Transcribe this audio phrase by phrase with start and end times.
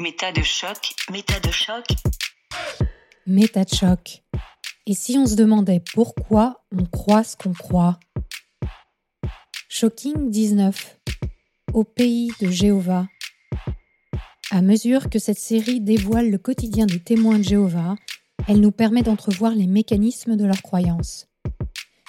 [0.00, 1.84] Méta de choc, méta de choc.
[3.26, 4.22] Méta de choc.
[4.86, 7.98] Et si on se demandait pourquoi on croit ce qu'on croit?
[9.68, 11.00] Shocking 19.
[11.74, 13.08] Au pays de Jéhovah.
[14.52, 17.96] À mesure que cette série dévoile le quotidien des témoins de Jéhovah,
[18.46, 21.26] elle nous permet d'entrevoir les mécanismes de leurs croyances.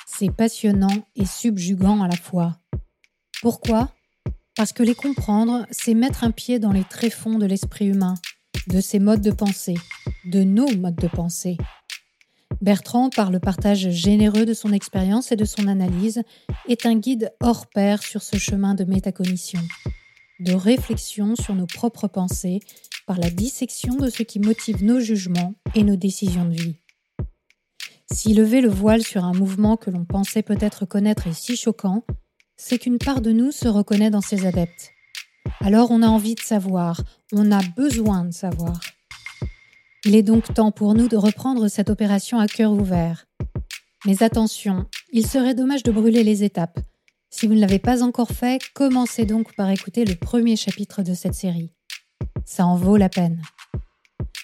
[0.06, 2.56] C'est passionnant et subjugant à la fois.
[3.42, 3.92] Pourquoi?
[4.60, 8.16] Parce que les comprendre, c'est mettre un pied dans les tréfonds de l'esprit humain,
[8.68, 9.78] de ses modes de pensée,
[10.26, 11.56] de nos modes de pensée.
[12.60, 16.24] Bertrand, par le partage généreux de son expérience et de son analyse,
[16.68, 19.62] est un guide hors pair sur ce chemin de métacognition,
[20.42, 22.60] de réflexion sur nos propres pensées
[23.08, 26.76] par la dissection de ce qui motive nos jugements et nos décisions de vie.
[28.12, 32.04] Si lever le voile sur un mouvement que l'on pensait peut-être connaître est si choquant,
[32.62, 34.92] c'est qu'une part de nous se reconnaît dans ses adeptes.
[35.62, 37.02] Alors on a envie de savoir,
[37.32, 38.82] on a besoin de savoir.
[40.04, 43.26] Il est donc temps pour nous de reprendre cette opération à cœur ouvert.
[44.06, 46.80] Mais attention, il serait dommage de brûler les étapes.
[47.30, 51.14] Si vous ne l'avez pas encore fait, commencez donc par écouter le premier chapitre de
[51.14, 51.72] cette série.
[52.44, 53.42] Ça en vaut la peine.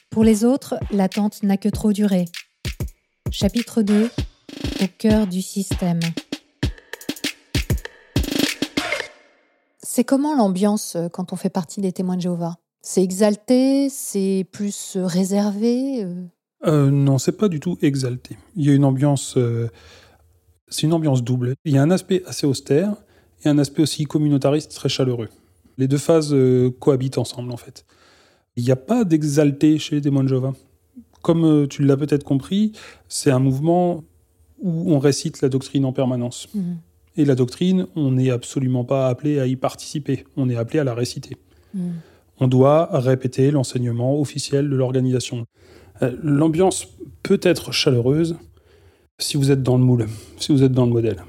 [0.09, 2.25] Pour les autres, l'attente n'a que trop duré.
[3.29, 4.09] Chapitre 2
[4.81, 5.99] Au cœur du système.
[9.95, 12.57] C'est comment l'ambiance euh, quand on fait partie des témoins de Jéhovah?
[12.81, 16.03] C'est exalté, c'est plus euh, réservé
[16.65, 16.91] euh?
[16.91, 18.37] Non, c'est pas du tout exalté.
[18.57, 19.37] Il y a une ambiance,
[20.67, 21.53] c'est une ambiance double.
[21.63, 22.93] Il y a un aspect assez austère
[23.45, 25.29] et un aspect aussi communautariste très chaleureux.
[25.77, 26.35] Les deux phases
[26.81, 27.85] cohabitent ensemble en fait.
[28.57, 30.53] Il n'y a pas d'exalté chez les témoins de Jéhovah.
[31.21, 32.73] Comme tu l'as peut-être compris,
[33.07, 34.03] c'est un mouvement
[34.59, 36.49] où on récite la doctrine en permanence.
[36.53, 36.73] Mmh.
[37.17, 40.83] Et la doctrine, on n'est absolument pas appelé à y participer, on est appelé à
[40.83, 41.37] la réciter.
[41.73, 41.91] Mmh
[42.39, 45.45] on doit répéter l'enseignement officiel de l'organisation.
[46.01, 46.87] Euh, l'ambiance
[47.23, 48.37] peut être chaleureuse
[49.17, 50.07] si vous êtes dans le moule,
[50.37, 51.23] si vous êtes dans le modèle.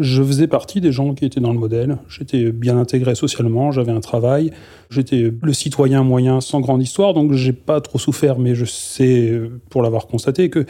[0.00, 1.98] Je faisais partie des gens qui étaient dans le modèle.
[2.08, 4.50] J'étais bien intégré socialement, j'avais un travail,
[4.88, 9.40] j'étais le citoyen moyen sans grande histoire, donc j'ai pas trop souffert, mais je sais,
[9.68, 10.60] pour l'avoir constaté, que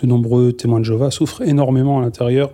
[0.00, 2.52] de nombreux témoins de Jéhovah souffrent énormément à l'intérieur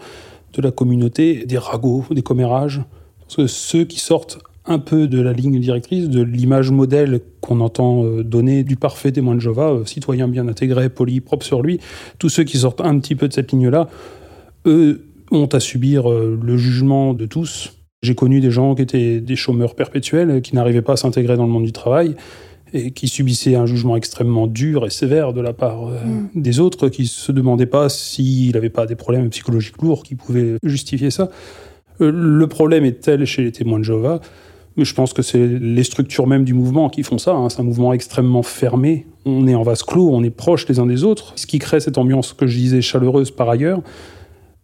[0.54, 2.82] de la communauté, des ragots, des commérages.
[3.20, 7.60] Parce que ceux qui sortent un peu de la ligne directrice, de l'image modèle qu'on
[7.60, 11.62] entend euh, donner du parfait témoin de Jéhovah, euh, citoyen bien intégré, poli, propre sur
[11.62, 11.80] lui.
[12.18, 13.88] Tous ceux qui sortent un petit peu de cette ligne-là,
[14.66, 17.74] eux ont à subir euh, le jugement de tous.
[18.02, 21.46] J'ai connu des gens qui étaient des chômeurs perpétuels, qui n'arrivaient pas à s'intégrer dans
[21.46, 22.16] le monde du travail
[22.74, 26.28] et qui subissaient un jugement extrêmement dur et sévère de la part mm.
[26.34, 30.56] des autres, qui se demandaient pas s'il n'avait pas des problèmes psychologiques lourds qui pouvaient
[30.62, 31.30] justifier ça.
[32.00, 34.20] le problème est tel chez les témoins de Jéhovah
[34.76, 37.32] mais je pense que c'est les structures même du mouvement qui font ça.
[37.32, 37.48] Hein.
[37.48, 39.06] C'est un mouvement extrêmement fermé.
[39.24, 41.80] On est en vase clos, on est proches les uns des autres, ce qui crée
[41.80, 43.80] cette ambiance que je disais chaleureuse par ailleurs.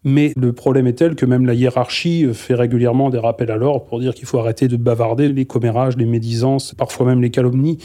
[0.03, 3.85] Mais le problème est tel que même la hiérarchie fait régulièrement des rappels à l'ordre
[3.85, 7.79] pour dire qu'il faut arrêter de bavarder les commérages, les médisances, parfois même les calomnies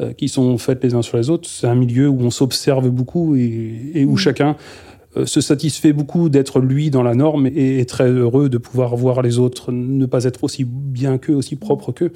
[0.00, 1.48] euh, qui sont faites les uns sur les autres.
[1.48, 4.18] C'est un milieu où on s'observe beaucoup et, où mmh.
[4.18, 4.56] chacun
[5.16, 8.96] euh, se satisfait beaucoup d'être lui dans la norme et est très heureux de pouvoir
[8.96, 12.12] voir les autres ne pas être aussi bien qu'eux, aussi propres qu'eux.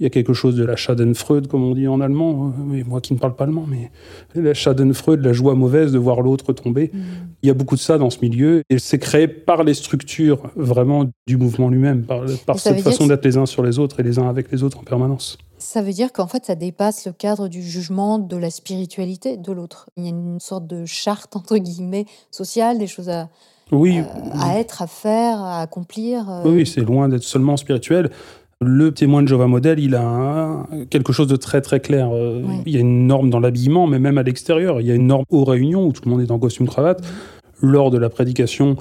[0.00, 3.00] Il y a quelque chose de la Schadenfreude, comme on dit en allemand, mais moi
[3.00, 3.90] qui ne parle pas allemand, mais
[4.34, 6.90] la Schadenfreude, la joie mauvaise de voir l'autre tomber.
[6.92, 6.98] Mm.
[7.42, 10.42] Il y a beaucoup de ça dans ce milieu, et c'est créé par les structures
[10.56, 14.02] vraiment du mouvement lui-même, par, par cette façon d'être les uns sur les autres et
[14.02, 15.38] les uns avec les autres en permanence.
[15.58, 19.52] Ça veut dire qu'en fait, ça dépasse le cadre du jugement de la spiritualité de
[19.52, 19.90] l'autre.
[19.96, 23.28] Il y a une sorte de charte, entre guillemets, sociale, des choses à,
[23.72, 24.00] oui,
[24.34, 26.30] à être, à faire, à accomplir.
[26.30, 26.42] Euh.
[26.44, 28.10] Oui, c'est loin d'être seulement spirituel.
[28.64, 32.10] Le témoin de Jova modèle, il a quelque chose de très très clair.
[32.12, 34.80] Euh, il y a une norme dans l'habillement, mais même à l'extérieur.
[34.80, 37.06] Il y a une norme aux réunions où tout le monde est en costume cravate.
[37.62, 38.76] Lors de la prédication,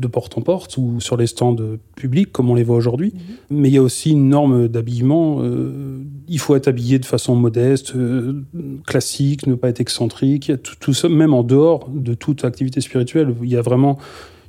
[0.00, 1.56] de porte en porte ou sur les stands
[1.94, 3.12] publics comme on les voit aujourd'hui.
[3.14, 3.58] Mhm.
[3.58, 5.38] Mais il y a aussi une norme d'habillement.
[5.40, 8.42] Euh, il faut être habillé de façon modeste, euh,
[8.86, 10.50] classique, ne pas être excentrique.
[10.50, 13.34] A tout, ça, même en dehors de toute activité spirituelle.
[13.42, 13.98] Il y a vraiment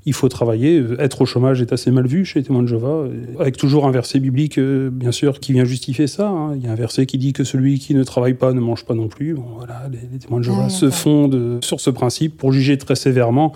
[0.05, 0.83] il faut travailler.
[0.99, 3.07] Être au chômage est assez mal vu chez les témoins de Jéhovah,
[3.39, 6.29] avec toujours un verset biblique, euh, bien sûr, qui vient justifier ça.
[6.29, 6.55] Hein.
[6.55, 8.85] Il y a un verset qui dit que celui qui ne travaille pas ne mange
[8.85, 9.35] pas non plus.
[9.35, 12.95] Bon, voilà, les, témoins de Jéhovah ah, se fondent sur ce principe pour juger très
[12.95, 13.53] sévèrement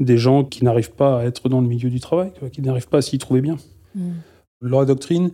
[0.00, 2.98] des gens qui n'arrivent pas à être dans le milieu du travail, qui n'arrivent pas
[2.98, 3.56] à s'y trouver bien.
[3.94, 4.10] Mm.
[4.62, 5.30] Leur doctrine,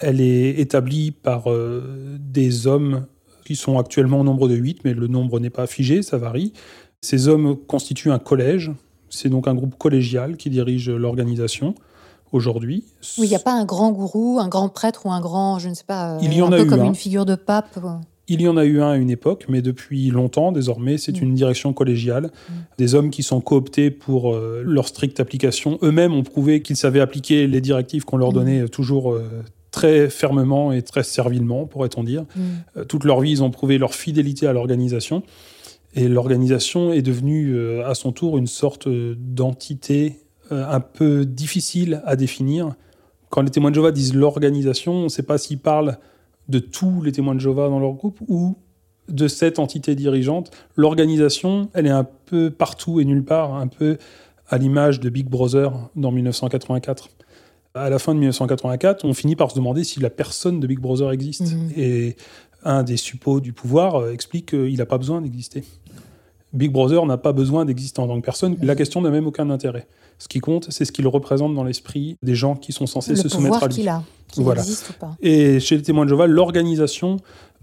[0.00, 3.06] elle est établie par euh, des hommes
[3.44, 6.52] qui sont actuellement au nombre de 8, mais le nombre n'est pas figé, ça varie.
[7.00, 8.70] Ces hommes constituent un collège,
[9.14, 11.74] c'est donc un groupe collégial qui dirige l'organisation,
[12.32, 12.84] aujourd'hui.
[13.18, 15.68] Oui, il n'y a pas un grand gourou, un grand prêtre ou un grand, je
[15.68, 16.84] ne sais pas, euh, Il y en un a peu eu comme un.
[16.86, 17.78] une figure de pape.
[17.84, 17.88] euh.
[18.28, 21.24] Il y en a eu un à une époque, mais depuis longtemps, désormais, c'est Mm.
[21.24, 22.30] une direction collégiale.
[22.78, 25.78] Des hommes qui sont cooptés pour euh, leur stricte application.
[25.82, 28.34] Eux-mêmes ont prouvé qu'ils savaient appliquer les directives qu'on leur Mm.
[28.34, 29.28] donnait euh, toujours euh,
[29.72, 32.22] très fermement et très servilement, pourrait-on dire.
[32.34, 32.40] Mm.
[32.78, 35.22] Euh, toute leur vie, ils ont prouvé leur fidélité à l'organisation.
[35.94, 41.26] Et l'organisation est devenue euh, à son tour une sorte euh, d'entité euh, un peu
[41.26, 42.74] difficile à définir.
[43.28, 45.98] Quand les témoins de Jéhovah disent l'organisation, on ne sait pas s'ils parlent
[46.48, 48.56] de tous les témoins de Jéhovah dans leur groupe ou
[49.08, 50.50] de cette entité dirigeante.
[50.76, 53.98] L'organisation, elle est un peu partout et nulle part, un peu
[54.48, 57.08] à l'image de Big Brother dans 1984.
[57.74, 60.78] À la fin de 1984, on finit par se demander si la personne de Big
[60.78, 61.54] Brother existe.
[61.54, 61.70] Mhm.
[61.76, 62.16] Et
[62.64, 65.64] un des suppôts du pouvoir explique qu'il n'a pas besoin d'exister.
[66.52, 68.56] Big Brother n'a pas besoin d'exister en tant que personne.
[68.62, 69.86] La question n'a même aucun intérêt.
[70.18, 73.16] Ce qui compte, c'est ce qu'il représente dans l'esprit des gens qui sont censés Le
[73.16, 73.74] se soumettre à lui.
[73.74, 74.60] qu'il a, qu'il Voilà.
[74.60, 75.16] existe ou pas.
[75.22, 77.16] Et chez les témoins de Jéhovah, l'organisation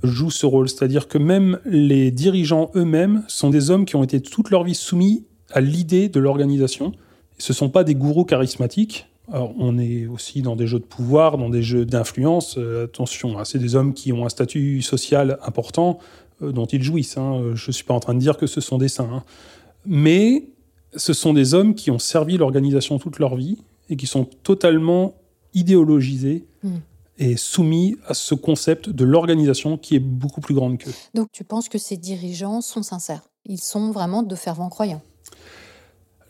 [0.04, 0.68] joue ce rôle.
[0.70, 4.76] C'est-à-dire que même les dirigeants eux-mêmes sont des hommes qui ont été toute leur vie
[4.76, 6.92] soumis à l'idée de l'organisation.
[7.38, 9.08] Ce ne sont pas des gourous charismatiques.
[9.32, 12.56] Alors, on est aussi dans des jeux de pouvoir, dans des jeux d'influence.
[12.58, 16.00] Euh, attention, hein, c'est des hommes qui ont un statut social important
[16.42, 17.18] dont ils jouissent.
[17.18, 17.36] hein.
[17.42, 19.10] Euh, Je ne suis pas en train de dire que ce sont des saints.
[19.12, 19.24] hein.
[19.86, 20.48] Mais
[20.96, 23.58] ce sont des hommes qui ont servi l'organisation toute leur vie
[23.90, 25.16] et qui sont totalement
[25.54, 26.70] idéologisés Mm.
[27.20, 30.92] et soumis à ce concept de l'organisation qui est beaucoup plus grande qu'eux.
[31.14, 33.30] Donc tu penses que ces dirigeants sont sincères?
[33.46, 35.02] Ils sont vraiment de fervents croyants?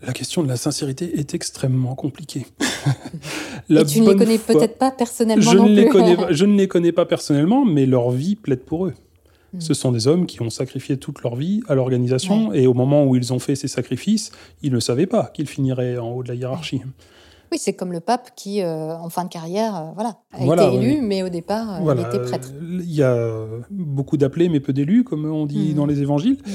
[0.01, 2.45] La question de la sincérité est extrêmement compliquée.
[3.69, 5.91] La Et tu ne les connais foi- peut-être pas personnellement je non ne, les plus.
[5.91, 8.94] connais, je ne les connais pas personnellement, mais leur vie plaide pour eux.
[9.53, 9.59] Mm.
[9.61, 13.05] Ce sont des hommes qui ont sacrifié toute leur vie à l'organisation, et au moment
[13.05, 14.31] où ils ont fait ces sacrifices,
[14.61, 16.81] ils ne savaient pas qu'ils finiraient en haut de la hiérarchie.
[17.51, 20.67] Oui, c'est comme le pape qui, euh, en fin de carrière, euh, voilà, a Voilà,
[20.67, 21.01] été élu, oui.
[21.01, 22.51] mais au départ, euh, Voilà, il était prêtre.
[22.61, 23.17] Il y a
[23.71, 25.73] beaucoup d'appelés, mais peu d'élus, comme on dit Mm.
[25.73, 26.37] dans les évangiles.
[26.45, 26.51] Mm.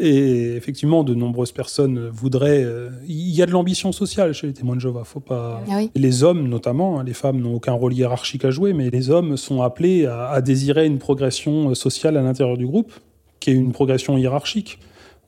[0.00, 2.62] Et effectivement, de nombreuses personnes voudraient.
[2.64, 5.02] euh, Il y a de l'ambition sociale chez les témoins de Jéhovah.
[5.04, 5.62] Faut pas.
[5.68, 5.90] Ah oui.
[5.96, 9.36] Les hommes, notamment, hein, les femmes n'ont aucun rôle hiérarchique à jouer, mais les hommes
[9.36, 12.92] sont appelés à, à désirer une progression euh, sociale à l'intérieur du groupe,
[13.40, 14.78] qui est une progression hiérarchique.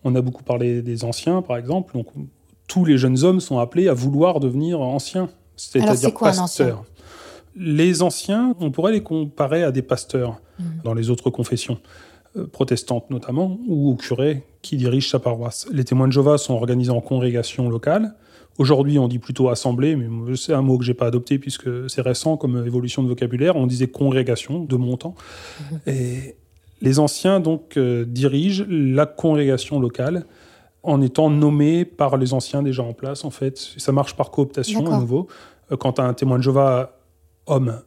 [0.05, 1.94] On a beaucoup parlé des anciens, par exemple.
[1.94, 2.06] Donc,
[2.69, 6.84] tous les jeunes hommes sont appelés à vouloir devenir anciens, c'est-à-dire pasteurs.
[7.56, 10.62] Les anciens, on pourrait les comparer à des pasteurs Mm.
[10.84, 11.78] dans les autres confessions
[12.37, 15.67] euh, protestantes notamment, ou au curé qui dirige sa paroisse.
[15.73, 18.15] Les témoins de Jéhovah sont organisés en congrégation locale.
[18.59, 22.03] Aujourd'hui, on dit plutôt assemblée, mais c'est un mot que j'ai pas adopté puisque c'est
[22.03, 23.56] récent comme évolution de vocabulaire.
[23.56, 25.15] On disait congrégation de mon temps.
[25.87, 26.37] Et
[26.82, 30.27] les anciens donc euh, dirigent la congrégation locale
[30.82, 33.25] en étant nommés par les anciens déjà en place.
[33.25, 35.29] En fait, ça marche par cooptation à nouveau.
[35.73, 36.99] Euh, Quand un témoin de Jéhovah
[37.47, 37.81] homme,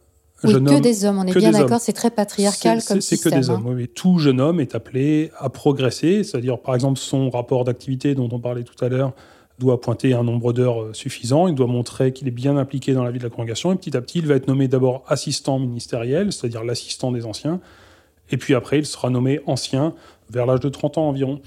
[0.44, 3.50] Oui, que des hommes, on est bien d'accord, c'est très patriarcal comme c'est que des
[3.50, 3.56] hein.
[3.56, 3.68] hommes.
[3.68, 3.88] oui, oui.
[3.88, 8.40] Tout jeune homme est appelé à progresser, c'est-à-dire par exemple son rapport d'activité dont on
[8.40, 9.14] parlait tout à l'heure
[9.60, 13.04] doit pointer un nombre d'heures euh, suffisant, il doit montrer qu'il est bien impliqué dans
[13.04, 15.60] la vie de la congrégation, et petit à petit il va être nommé d'abord assistant
[15.60, 17.60] ministériel, c'est-à-dire l'assistant des anciens,
[18.32, 19.94] et puis après il sera nommé ancien
[20.30, 21.40] vers l'âge de 30 ans environ,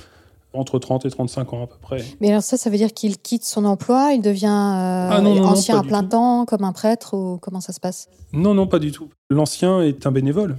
[0.58, 2.03] entre 30 et 35 ans à peu près.
[2.20, 5.35] Mais alors ça, ça veut dire qu'il quitte son emploi, il devient euh, Ah non,
[5.35, 6.08] non, non, ancien à plein tout.
[6.11, 8.08] temps, comme un prêtre, ou comment ça se passe?
[8.32, 9.08] Non, non, pas du tout.
[9.31, 10.56] L'ancien est un bénévole.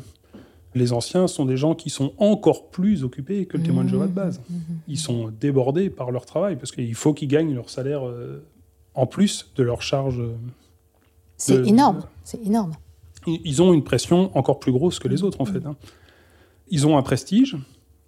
[0.75, 4.05] Les anciens sont des gens qui sont encore plus occupés que le témoin de Jéhovah
[4.07, 4.41] de base.
[4.49, 4.59] Mhm.
[4.87, 8.43] ils sont débordés par leur travail parce qu'il faut qu'ils gagnent leur salaire euh,
[8.93, 10.19] en plus de leur charge.
[10.19, 10.35] euh,
[11.37, 12.73] C'est de- énorme, c'est énorme.
[13.25, 15.65] Ils ils ont une pression encore plus grosse que les autres en fait.
[15.65, 15.75] hein.
[16.69, 17.57] Ils ont un prestige,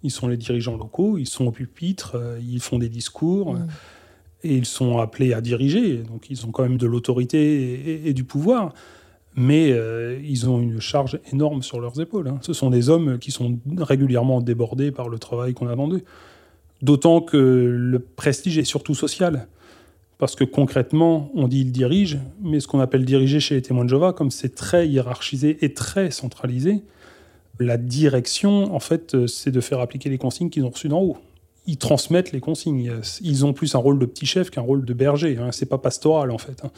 [0.02, 3.56] ils sont les dirigeants locaux, ils sont au pupitre, euh, ils font des discours Mm.
[3.56, 3.66] euh,
[4.42, 5.98] et ils sont appelés à diriger.
[5.98, 8.72] Donc ils ont quand même de l'autorité et, et du pouvoir.
[9.36, 12.28] Mais euh, ils ont une charge énorme sur leurs épaules.
[12.28, 12.38] hein.
[12.42, 16.02] Ce sont des hommes qui sont régulièrement débordés par le travail qu'on attend d'eux.
[16.82, 19.46] D'autant que le prestige est surtout social.
[20.18, 23.84] Parce que concrètement, on dit il dirige, mais ce qu'on appelle diriger chez les témoins
[23.84, 26.82] de Jéhovah, comme c'est très hiérarchisé et très centralisé,
[27.60, 31.00] la direction, en fait, euh, c'est de faire appliquer les consignes qu'ils ont reçues d'en
[31.02, 31.18] haut.
[31.66, 32.90] Ils transmettent les consignes.
[33.20, 35.36] Ils ont plus un rôle de petit chef qu'un rôle de berger.
[35.38, 35.50] Hein.
[35.52, 36.64] C'est pas pastoral, en fait.
[36.64, 36.70] hein.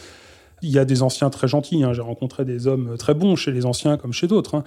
[0.61, 1.83] Il y a des anciens très gentils.
[1.85, 1.93] hein.
[1.93, 4.57] J'ai rencontré des hommes très bons chez les anciens comme chez d'autres.
[4.57, 4.65] hein.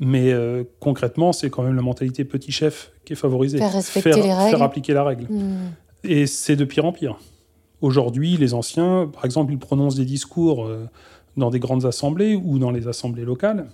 [0.00, 3.58] Mais euh, concrètement, c'est quand même la mentalité petit chef qui est favorisée.
[3.58, 4.50] Faire respecter faire, les règles.
[4.50, 5.26] faire appliquer la règle.
[5.30, 5.72] Mm.
[6.04, 7.18] Et c'est de pire en pire.
[7.82, 10.88] Aujourd'hui, les anciens, par exemple, ils prononcent des discours euh,
[11.36, 13.66] dans des grandes assemblées ou dans les assemblées locales.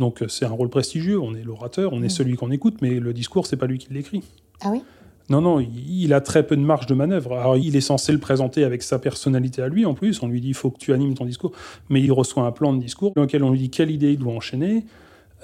[0.00, 2.10] Donc euh, c'est un rôle prestigieux, on est l'orateur, on est Mm.
[2.10, 4.22] celui qu'on écoute, mais le discours, c'est pas lui qui l'écrit.
[4.62, 4.82] Ah oui?
[5.28, 7.36] Non, non, il a très peu de marge de manœuvre.
[7.38, 10.20] Alors, il est censé le présenter avec sa personnalité à lui, en plus.
[10.24, 11.52] On lui dit, il faut que tu animes ton discours.
[11.88, 14.18] Mais il reçoit un plan de discours dans lequel on lui dit quelle idée il
[14.18, 14.86] doit enchaîner,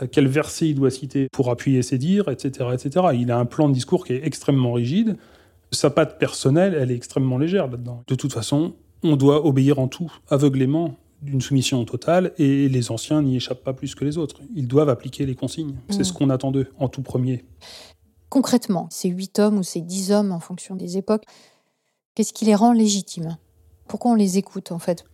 [0.03, 3.07] euh, quel verset il doit citer pour appuyer ses dires, etc., etc.
[3.15, 5.17] Il a un plan de discours qui est extrêmement rigide.
[5.71, 8.03] Sa patte personnelle, elle est extrêmement légère là-dedans.
[8.09, 8.73] De toute façon,
[9.05, 13.73] on doit obéir en tout, aveuglément, d'une soumission totale, et les anciens n'y échappent pas
[13.73, 14.41] plus que les autres.
[14.55, 15.77] Ils doivent appliquer les consignes.
[15.89, 16.05] C'est Mm.
[16.05, 17.45] ce qu'on attend d'eux, en tout premier.
[18.29, 21.25] Concrètement, ces huit hommes ou ces dix hommes en fonction des époques,
[22.15, 23.39] qu'est-ce qui les rend légitimes?
[23.89, 25.05] Pourquoi on les écoute en fait?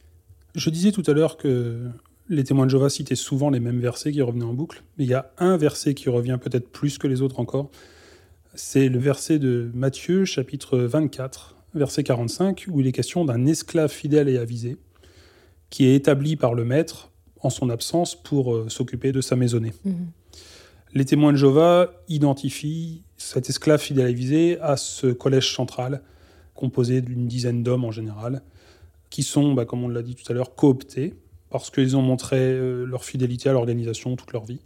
[0.54, 1.88] Je disais tout à l'heure que
[2.28, 5.10] les témoins de Jéhovah citaient souvent les mêmes versets qui revenaient en boucle, mais il
[5.10, 7.70] y a un verset qui revient peut-être plus que les autres encore.
[8.54, 13.90] C'est le verset de Matthieu, chapitre 24, verset 45, où il est question d'un esclave
[13.90, 14.76] fidèle et avisé,
[15.72, 17.10] qui est établi par le maître
[17.40, 19.72] en son absence pour euh, s'occuper de sa maisonnée.
[19.84, 20.10] Mhm.
[20.92, 26.02] Les témoins de Jéhovah identifient cet esclave avisé à ce collège central,
[26.54, 28.42] composé d'une dizaine d'hommes en général,
[29.08, 31.14] qui sont, bah, comme on l'a dit tout à l'heure, cooptés,
[31.48, 34.60] parce qu'ils ont montré euh, leur fidélité à l'organisation toute leur vie.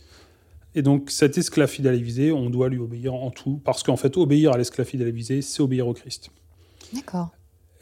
[0.74, 4.50] Et donc cet esclave avisé, on doit lui obéir en tout, parce qu'en fait, obéir
[4.50, 6.30] à l'esclave avisé, c'est obéir au Christ.
[6.92, 7.30] D'accord.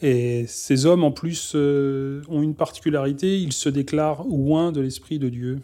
[0.05, 5.19] Et ces hommes, en plus, euh, ont une particularité, ils se déclarent loin de l'Esprit
[5.19, 5.61] de Dieu.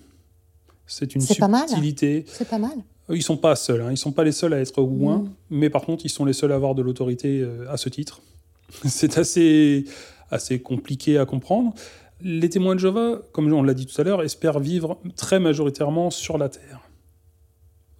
[0.86, 2.24] C'est une subtilité.
[2.26, 2.72] C'est pas mal.
[3.10, 3.90] Ils sont pas seuls, hein.
[3.90, 5.30] ils sont pas les seuls à être ouins, Mm.
[5.50, 8.22] mais par contre, ils sont les seuls à avoir de l'autorité euh, à ce titre.
[8.86, 9.84] C'est assez,
[10.30, 11.74] assez compliqué à comprendre.
[12.22, 16.08] Les témoins de Jéhovah, comme on l'a dit tout à l'heure, espèrent vivre très majoritairement
[16.08, 16.80] sur la terre,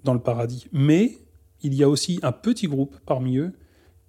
[0.04, 0.68] dans le paradis.
[0.72, 1.18] Mais
[1.62, 3.52] il y a aussi un petit groupe parmi eux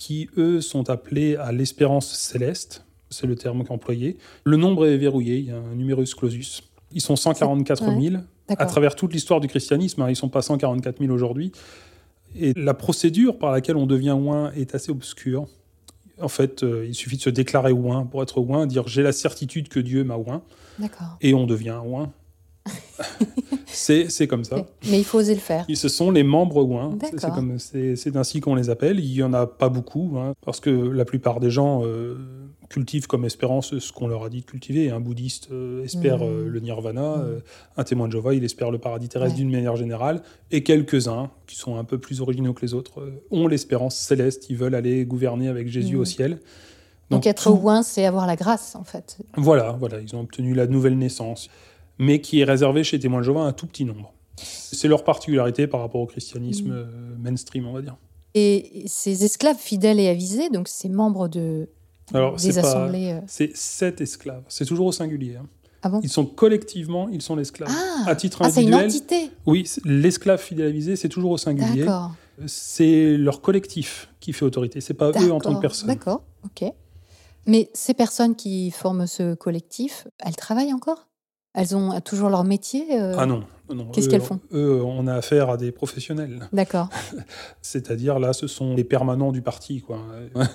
[0.01, 4.17] qui, eux, sont appelés à l'espérance céleste, c'est le terme qui est employé.
[4.43, 6.63] Le nombre est verrouillé, il y a un numerus clausus.
[6.91, 8.15] Ils sont 144 000
[8.47, 10.01] à travers toute l'histoire du christianisme.
[10.01, 11.51] hein, ils sont pas 144 000 aujourd'hui.
[12.35, 15.45] Et la procédure par laquelle on devient ouin est assez obscure.
[16.19, 19.11] En fait, euh, il suffit de se déclarer ouin pour être ouin, dire j'ai la
[19.11, 20.41] certitude que Dieu m'a ouin,
[21.21, 22.11] et on devient ouin.
[23.67, 24.65] c'est comme ça.
[24.89, 25.65] Mais il faut oser le faire.
[25.73, 26.95] Ce sont les membres ouins.
[27.95, 28.99] C'est- ainsi qu'on les appelle.
[28.99, 32.17] Il y en a pas beaucoup, hein, parce que la plupart des gens euh,
[32.69, 34.91] cultivent comme espérance ce qu'on leur a dit de cultiver.
[34.91, 36.23] Un bouddhiste euh, espère Mhm.
[36.23, 37.39] euh, le nirvana, euh,
[37.77, 39.41] un témoin de Jéhovah, il espère le paradis terrestre Ouais.
[39.41, 43.47] d'une manière générale, et quelques-uns, qui sont un peu plus originaux que les autres, ont
[43.47, 44.49] l'espérance céleste.
[44.49, 46.39] Ils veulent aller gouverner avec Jésus au ciel.
[47.09, 49.17] Donc, être tout- ouin, c'est avoir la grâce en fait.
[49.35, 51.49] Voilà, voilà, ils ont obtenu la nouvelle naissance,
[51.99, 54.13] mais qui est réservée chez témoins de Jéhovah à un tout petit nombre.
[54.37, 56.73] C'est leur particularité par rapport au christianisme Mhm.
[56.73, 56.85] euh,
[57.19, 57.97] mainstream, on va dire.
[58.33, 61.69] Et ces esclaves fidèles et avisés, donc ces membres de,
[62.13, 63.11] Alors, des pas- assemblées.
[63.11, 64.43] euh, C'est sept esclaves.
[64.47, 65.35] C'est toujours au singulier.
[65.35, 65.45] hein.
[65.83, 65.99] Ah bon?
[66.03, 67.69] Ils sont collectivement, ils sont l'esclave.
[67.71, 69.31] Ah, à titre ah, c'est une individuel, entité.
[69.47, 71.85] oui, l'esclave fidélisé, c'est toujours au singulier.
[71.85, 72.11] D'accord.
[72.45, 74.79] C'est leur collectif qui fait autorité.
[74.79, 75.87] C'est pas eux en tant que personne.
[75.87, 76.23] D'accord.
[76.45, 76.71] Ok.
[77.47, 81.07] Mais ces personnes qui forment ce collectif, elles travaillent encore?
[81.53, 83.43] Elles ont toujours leur métier euh, Ah non.
[83.93, 84.39] Qu'est-ce qu'elles font?
[84.53, 86.47] Eux, on a affaire à des professionnels.
[86.51, 86.89] D'accord.
[87.61, 89.81] C'est-à-dire, là, ce sont les permanents du parti.
[89.81, 89.99] Quoi.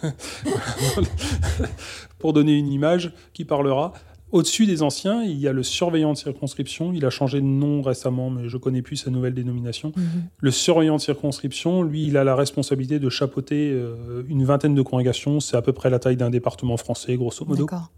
[2.19, 3.93] Pour donner une image qui parlera.
[4.33, 6.93] Au-dessus des anciens, il y a le surveillant de circonscription.
[6.93, 9.93] Il a changé de nom récemment, mais je connais plus sa nouvelle dénomination.
[9.97, 10.25] Mhm.
[10.41, 14.83] Le surveillant de circonscription, lui, il a la responsabilité de chapeauter euh, une vingtaine de
[14.83, 15.39] congrégations.
[15.39, 17.65] C'est à peu près la taille d'un département français, grosso modo.
[17.65, 17.91] D'accord.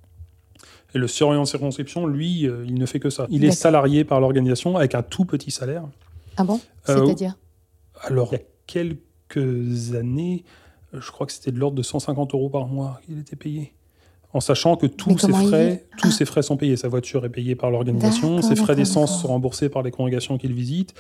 [0.95, 3.27] Et le surveillant de circonscription, lui, euh, il ne fait que ça.
[3.31, 5.85] Il est salarié par l'organisation avec un tout petit salaire.
[6.37, 6.61] Ah bon?
[6.89, 7.37] Euh, C'est-à-dire?
[8.03, 10.45] Alors, il y a quelques années,
[10.93, 13.75] je crois que c'était de l'ordre de 150 euros par mois qu'il était payé.
[14.33, 16.11] En sachant que tous ses il frais, tous Ah.
[16.13, 16.77] ses frais sont payés.
[16.77, 20.53] Sa voiture est payée par l'organisation, ses frais d'essence sont remboursés par les congrégations qu'il
[20.53, 20.95] visite.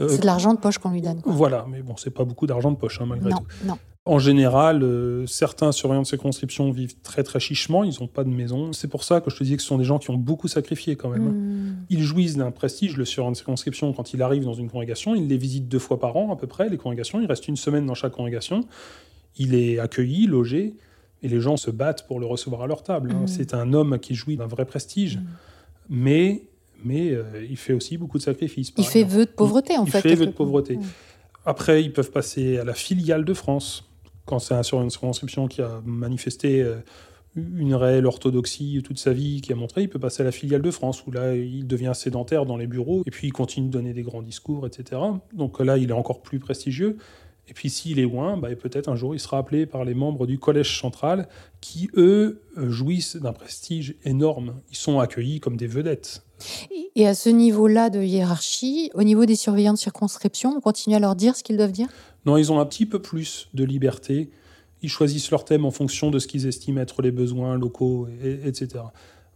[0.00, 1.22] Euh, C'est de l'argent de poche qu'on lui donne.
[1.22, 1.32] quoi.
[1.32, 3.44] voilà, mais bon, c'est pas beaucoup d'argent de poche, hein, malgré Non, tout.
[3.66, 3.78] non.
[4.06, 8.28] En général, euh, certains surveillants de circonscription vivent très très chichement, ils n'ont pas de
[8.28, 8.72] maison.
[8.72, 10.46] C'est pour ça que je te disais que ce sont des gens qui ont beaucoup
[10.46, 11.24] sacrifié quand même.
[11.24, 11.76] Hmm.
[11.90, 15.16] Ils jouissent d'un prestige, le surveillant de circonscription, quand il arrive dans une congrégation.
[15.16, 17.20] Il les visite deux fois par an à peu près, les congrégations.
[17.20, 18.60] Il reste une semaine dans chaque congrégation.
[19.38, 20.74] Il est accueilli, logé,
[21.24, 23.10] et les gens se battent pour le recevoir à leur table.
[23.10, 23.22] hein.
[23.22, 23.26] Mhm.
[23.26, 25.16] C'est un homme qui jouit d'un vrai prestige.
[25.16, 25.24] Mhm.
[25.88, 26.42] Mais,
[26.84, 28.72] mais euh, il fait aussi beaucoup de sacrifices.
[28.78, 30.00] Il fait vœu de pauvreté, en il fait.
[30.00, 30.78] fait vœu de pauvreté.
[31.44, 33.85] Après, ils peuvent passer à la filiale de France,
[34.26, 36.76] quand c'est un surveillant de circonscription qui a manifesté euh,
[37.36, 40.62] une réelle orthodoxie toute sa vie, qui a montré, il peut passer à la filiale
[40.62, 43.72] de France, où là, il devient sédentaire dans les bureaux, et puis il continue de
[43.72, 45.00] donner des grands discours, etc.
[45.32, 46.96] Donc là, il est encore plus prestigieux.
[47.48, 50.26] Et puis s'il est loin, bah, peut-être un jour, il sera appelé par les membres
[50.26, 51.28] du collège central,
[51.60, 54.54] qui, eux, jouissent d'un prestige énorme.
[54.70, 56.24] Ils sont accueillis comme des vedettes.
[56.96, 60.98] Et à ce niveau-là de hiérarchie, au niveau des surveillants de circonscription, on continue à
[60.98, 61.88] leur dire ce qu'ils doivent dire?
[62.26, 64.30] Non, ils ont un petit peu plus de liberté.
[64.82, 68.46] Ils choisissent leur thème en fonction de ce qu'ils estiment être les besoins locaux, et-
[68.46, 68.84] etc.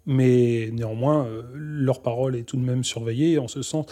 [0.06, 3.86] Mais néanmoins, euh, leur parole est tout de même surveillée en ce sens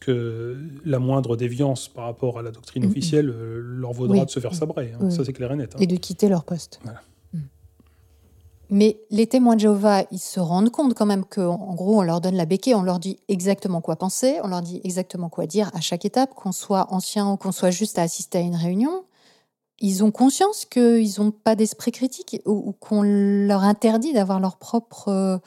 [0.00, 2.90] que la moindre déviance par rapport à la doctrine Mhm.
[2.90, 4.24] officielle euh, leur vaudra Oui.
[4.24, 4.92] de se faire sabrer.
[4.94, 4.98] hein.
[5.02, 5.12] Oui.
[5.12, 5.74] Ça, c'est clair et net.
[5.74, 5.78] hein.
[5.80, 6.80] et de quitter leur poste.
[6.82, 7.00] Voilà.
[8.68, 12.02] Mais les témoins de Jéhovah, ils se rendent compte quand même qu'en en gros, on
[12.02, 15.46] leur donne la béquille, on leur dit exactement quoi penser, on leur dit exactement quoi
[15.46, 18.56] dire à chaque étape, qu'on soit ancien ou qu'on soit juste à assister à une
[18.56, 19.04] réunion.
[19.78, 24.56] Ils ont conscience qu'ils n'ont pas d'esprit critique ou, ou qu'on leur interdit d'avoir leur
[24.56, 25.38] propre euh,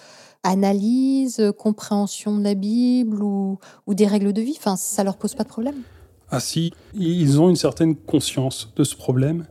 [0.43, 3.57] analyse, euh, compréhension de la Bible ou,
[3.87, 4.55] ou des règles de vie.
[4.57, 5.81] Enfin, ça leur pose pas de problème.
[6.31, 9.45] Ah si, ils ont une certaine conscience de ce problème.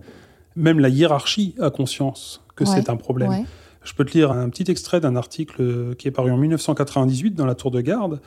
[0.55, 3.31] Même la hiérarchie a conscience que Ouais, c'est un problème.
[3.31, 3.45] Ouais.
[3.85, 7.47] Je peux te lire un petit extrait d'un article qui est paru en 1998 dans
[7.47, 8.21] la Tour de Garde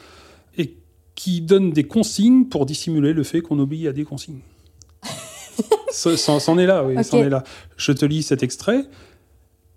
[0.57, 0.77] et
[1.15, 4.39] qui donne des consignes pour dissimuler le fait qu'on obéit à des consignes.
[5.91, 7.43] C'en est là, oui, est là.
[7.75, 8.85] Je te lis cet extrait.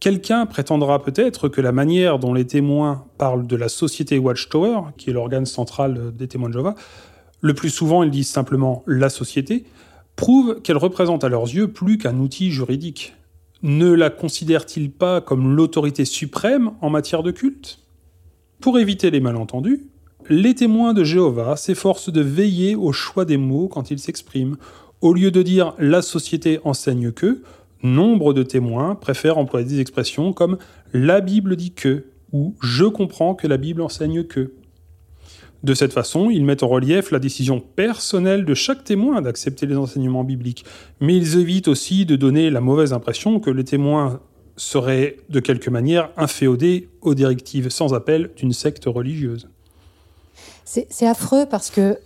[0.01, 5.11] Quelqu'un prétendra peut-être que la manière dont les témoins parlent de la société Watchtower, qui
[5.11, 6.75] est l'organe central des témoins de Jéhovah,
[7.41, 9.65] le plus souvent ils disent simplement la société,
[10.17, 13.15] prouve qu'elle représente à leurs yeux plus qu'un outil juridique.
[13.65, 17.79] Ne la considère-t-il pas comme l'autorité suprême en matière de culte?
[18.61, 19.87] Pour éviter les malentendus,
[20.29, 24.59] les témoins de Jéhovah s'efforcent de veiller au choix des mots quand ils s'expriment.
[25.01, 27.41] Au lieu de dire la société enseigne que,
[27.83, 30.59] nombre de témoins préfèrent employer des expressions comme
[30.93, 34.53] la Bible dit que ou je comprends que la Bible enseigne que.
[35.65, 39.79] De cette façon, ils mettent en relief la décision personnelle de chaque témoin d'accepter les
[39.79, 40.67] enseignements bibliques,
[41.01, 44.21] mais ils évitent aussi de donner la mauvaise impression que les témoins
[44.59, 49.49] seraient de quelque manière inféodés aux directives sans appel d'une secte religieuse.
[50.67, 51.99] C'est affreux parce que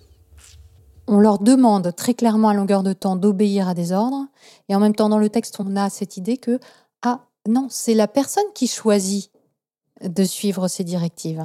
[1.08, 4.26] on leur demande très clairement à longueur de temps d'obéir à des ordres,
[4.68, 6.60] et en même temps dans le texte on a cette idée que
[7.02, 9.32] ah non c'est la personne qui choisit
[10.00, 11.42] de suivre ces directives.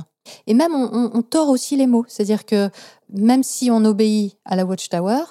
[0.47, 2.69] Et même on, on- on tord aussi les mots, c'est-à-dire que
[3.09, 5.23] même si on obéit à la Watchtower,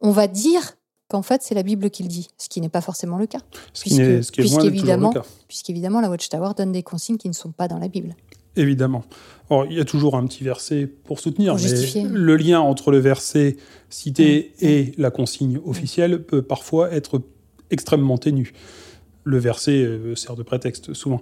[0.00, 0.76] on va dire
[1.08, 3.38] qu'en fait c'est la Bible qui le dit, ce qui n'est pas forcément le cas,
[3.72, 5.26] Ce qui, toujours puisqu'évidemment- le cas.
[5.46, 8.14] puisqu'évidemment la Watchtower donne des consignes qui ne sont pas dans la Bible.
[8.56, 9.04] Évidemment.
[9.50, 12.90] Or, il y a toujours un petit verset pour soutenir, Pour mais le lien entre
[12.90, 13.56] le verset
[13.88, 17.22] cité et la consigne officielle peut parfois être
[17.70, 18.52] extrêmement ténu.
[19.24, 21.20] Le verset euh, sert de prétexte souvent.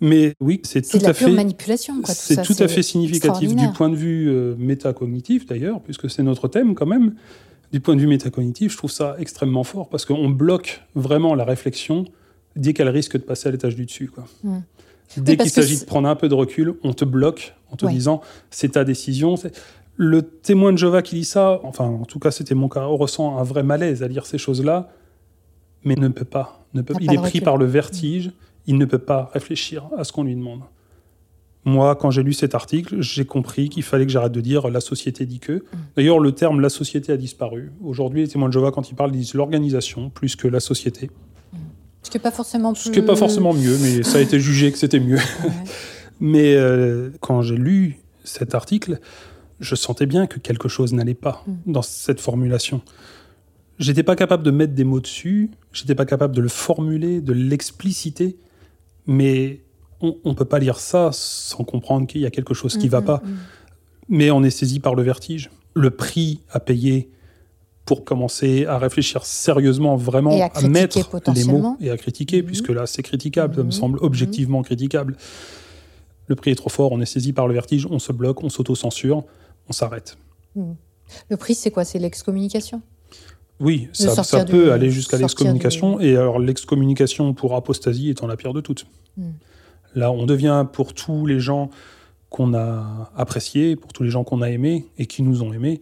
[0.00, 1.94] Mais oui, c'est tout de la à pure fait manipulation.
[2.04, 6.48] C'est tout à fait significatif du point de vue euh, métacognitif d'ailleurs, puisque c'est notre
[6.48, 7.14] thème quand même.
[7.72, 11.44] Du point de vue métacognitif, je trouve ça extrêmement fort parce qu'on bloque vraiment la
[11.44, 12.06] réflexion
[12.56, 14.08] dès qu'elle risque de passer à l'étage du dessus.
[14.08, 14.24] Quoi.
[14.42, 14.58] Mm.
[15.18, 17.92] Dès qu'il s'agit de prendre un peu de recul, on te bloque en te Ouais.
[17.92, 19.34] disant c'est ta décision.
[19.96, 23.36] Le témoin de Jéhovah qui dit ça, enfin en tout cas c'était mon cas, ressent
[23.38, 24.90] un vrai malaise à lire ces choses-là,
[25.84, 26.64] mais ne peut pas.
[26.74, 28.30] Ne peut, il pas est pris par le vertige,
[28.68, 30.60] il ne peut pas réfléchir à ce qu'on lui demande.
[31.64, 34.80] Moi, quand j'ai lu cet article, j'ai compris qu'il fallait que j'arrête de dire la
[34.80, 35.64] société dit que.
[35.96, 37.72] D'ailleurs, le terme la société a disparu.
[37.82, 41.10] Aujourd'hui, les témoins de Jéhovah, quand ils parlent, ils disent l'organisation plus que la société.
[42.02, 42.84] Ce qui n'est pas forcément plus...
[42.84, 45.16] Ce qui pas forcément mieux, mais ça a été jugé que c'était mieux.
[45.16, 45.50] Ouais.
[46.20, 48.98] Mais euh, quand j'ai lu cet article,
[49.60, 51.72] je sentais bien que quelque chose n'allait pas Mm.
[51.72, 52.82] dans cette formulation.
[53.78, 57.32] J'étais pas capable de mettre des mots dessus, j'étais pas capable de le formuler, de
[57.32, 58.36] l'expliciter,
[59.08, 59.62] mais
[60.00, 62.90] on, on peut pas lire ça sans comprendre qu'il y a quelque chose qui Mm,
[62.90, 63.16] va mm, pas.
[63.24, 63.36] mm.
[64.10, 65.50] Mais on est saisi par le vertige.
[65.74, 67.10] Le prix à payer
[67.84, 70.98] pour commencer à réfléchir sérieusement, vraiment, à mettre
[71.34, 72.46] les mots et à critiquer, Mhm.
[72.46, 75.16] puisque là, c'est critiquable, ça me semble objectivement critiquable.
[76.26, 78.50] Le prix est trop fort, on est saisi par le vertige, on se bloque, on
[78.50, 79.24] s'auto-censure,
[79.68, 80.18] on s'arrête.
[80.54, 81.84] Le prix, c'est quoi?
[81.84, 82.82] C'est l'excommunication?
[83.60, 88.52] Oui, ça, peut du- aller jusqu'à l'excommunication, et alors l'excommunication pour apostasie étant la pire
[88.52, 88.86] de toutes.
[89.16, 89.30] Mm.
[89.94, 91.70] Là, on devient pour tous les gens
[92.30, 95.80] qu'on a appréciés, pour tous les gens qu'on a aimés et qui nous ont aimés,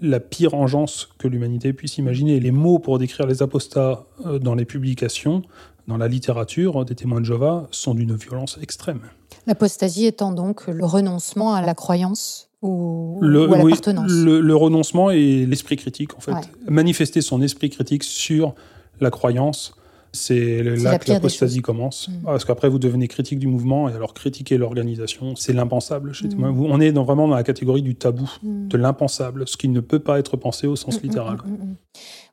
[0.00, 2.40] la pire engeance que l'humanité puisse imaginer.
[2.40, 5.42] Les mots pour décrire les apostats euh, dans les publications,
[5.88, 9.00] dans la littérature des témoins de Jéhovah, sont d'une violence extrême.
[9.46, 14.10] L'apostasie étant donc le renoncement à la croyance ou, Le, ou à oui, l'appartenance.
[14.10, 16.32] le, le renoncement et l'esprit critique, en fait.
[16.32, 16.40] Ouais.
[16.68, 18.54] Manifester son esprit critique sur
[19.00, 19.74] la croyance,
[20.12, 22.08] c'est là la que l'apostasie commence.
[22.08, 22.12] Mm.
[22.24, 26.12] Parce qu'après, vous devenez critique du mouvement, et alors critiquer l'organisation, c'est l'impensable.
[26.12, 26.50] chez Mm.
[26.50, 28.68] Vous- On est dans, vraiment dans la catégorie du tabou, Mm.
[28.68, 31.38] de l'impensable, ce qui ne peut pas être pensé au sens Mm, littéral.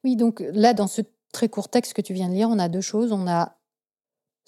[0.03, 1.01] Oui, donc là, dans ce
[1.33, 3.11] très court texte que tu viens de lire, on a deux choses.
[3.11, 3.55] On a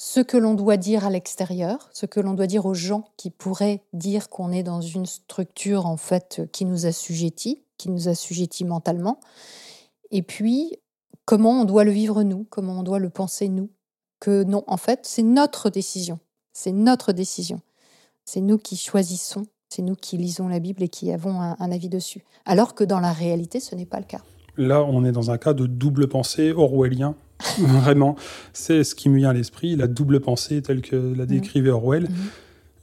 [0.03, 3.29] ce que l'on doit dire à l'extérieur, ce que l'on doit dire aux gens qui
[3.29, 8.65] pourraient dire qu'on est dans une structure en fait qui nous assujettit, qui nous assujettit
[8.65, 9.19] mentalement.
[10.09, 10.79] Et puis,
[11.25, 13.69] comment on doit le vivre nous, comment on doit le penser nous?
[14.19, 16.17] Que non, en fait, c'est notre décision.
[16.51, 17.61] C'est notre décision.
[18.25, 21.71] C'est nous qui choisissons, c'est nous qui lisons la Bible et qui avons un, un
[21.71, 22.23] avis dessus.
[22.45, 24.23] Alors que dans la réalité, ce n'est pas le cas.
[24.57, 27.15] Là, on est dans un cas de double pensée orwellien.
[27.59, 28.15] Vraiment,
[28.53, 32.03] c'est ce qui me vient à l'esprit, la double pensée telle que la décrivait Orwell.
[32.03, 32.15] Mhm.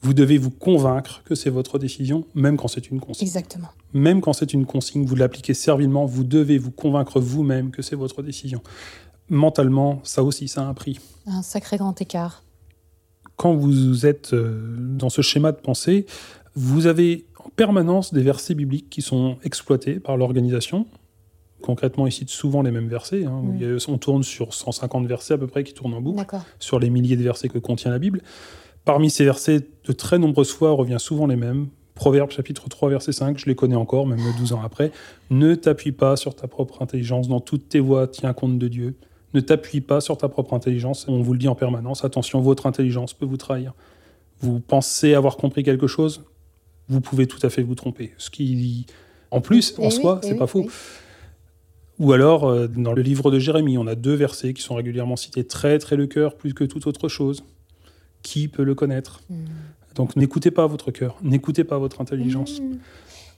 [0.01, 3.27] Vous devez vous convaincre que c'est votre décision, même quand c'est une consigne.
[3.27, 3.68] Exactement.
[3.92, 7.97] Même quand c'est une consigne, vous l'appliquez servilement, vous devez vous convaincre vous-même que c'est
[7.97, 8.62] votre décision.
[9.29, 11.01] Mentalement, ça aussi, ça a un prix.
[11.27, 12.44] Un sacré grand écart.
[13.37, 16.07] Quand vous êtes euh, dans ce schéma de pensée,
[16.55, 20.87] vous avez en permanence des versets bibliques qui sont exploités par l'organisation.
[21.62, 23.25] Concrètement, ils citent souvent les mêmes versets.
[23.25, 23.42] hein.
[23.59, 26.25] Il a- On tourne sur 150 versets à peu près qui tournent en boucle
[26.59, 28.21] sur les milliers de versets que contient la Bible.
[28.85, 31.66] Parmi ces versets, de très nombreuses fois revient souvent les mêmes.
[31.94, 34.92] Proverbe chapitre 3, verset 5, je les connais encore, même 12 ans après.
[35.31, 38.94] Ne t'appuie pas sur ta propre intelligence, dans toutes tes voies, tiens compte de Dieu.
[39.35, 42.66] Ne t'appuie pas sur ta propre intelligence, on vous le dit en permanence, attention, votre
[42.66, 43.75] intelligence peut vous trahir.
[44.40, 46.23] Vous pensez avoir compris quelque chose,
[46.88, 48.12] vous pouvez tout à fait vous tromper.
[48.16, 48.87] Ce qui,
[49.33, 50.61] en plus, en oui, soi, c'est oui, pas faux.
[50.61, 50.71] oui.
[51.98, 55.16] Ou alors, euh, dans le livre de Jérémie, on a deux versets qui sont régulièrement
[55.16, 57.42] cités Très, très le cœur plus que toute autre chose.
[58.22, 59.20] Qui peut le connaître?
[59.30, 59.34] Mm.
[59.94, 62.61] Donc n'écoutez pas votre cœur, n'écoutez pas votre intelligence.
[62.61, 62.74] Mm.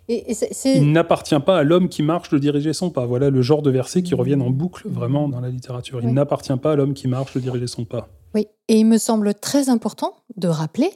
[0.08, 3.06] Et, et c'est- c'est- Il n'appartient pas à l'homme qui marche de diriger son pas.
[3.06, 4.18] Voilà le genre de versets qui Mm.
[4.18, 6.00] reviennent en boucle vraiment dans la littérature.
[6.02, 6.12] Il Oui.
[6.12, 8.08] n'appartient pas à l'homme qui marche de diriger son pas.
[8.34, 10.90] Oui, et il me semble très important de rappeler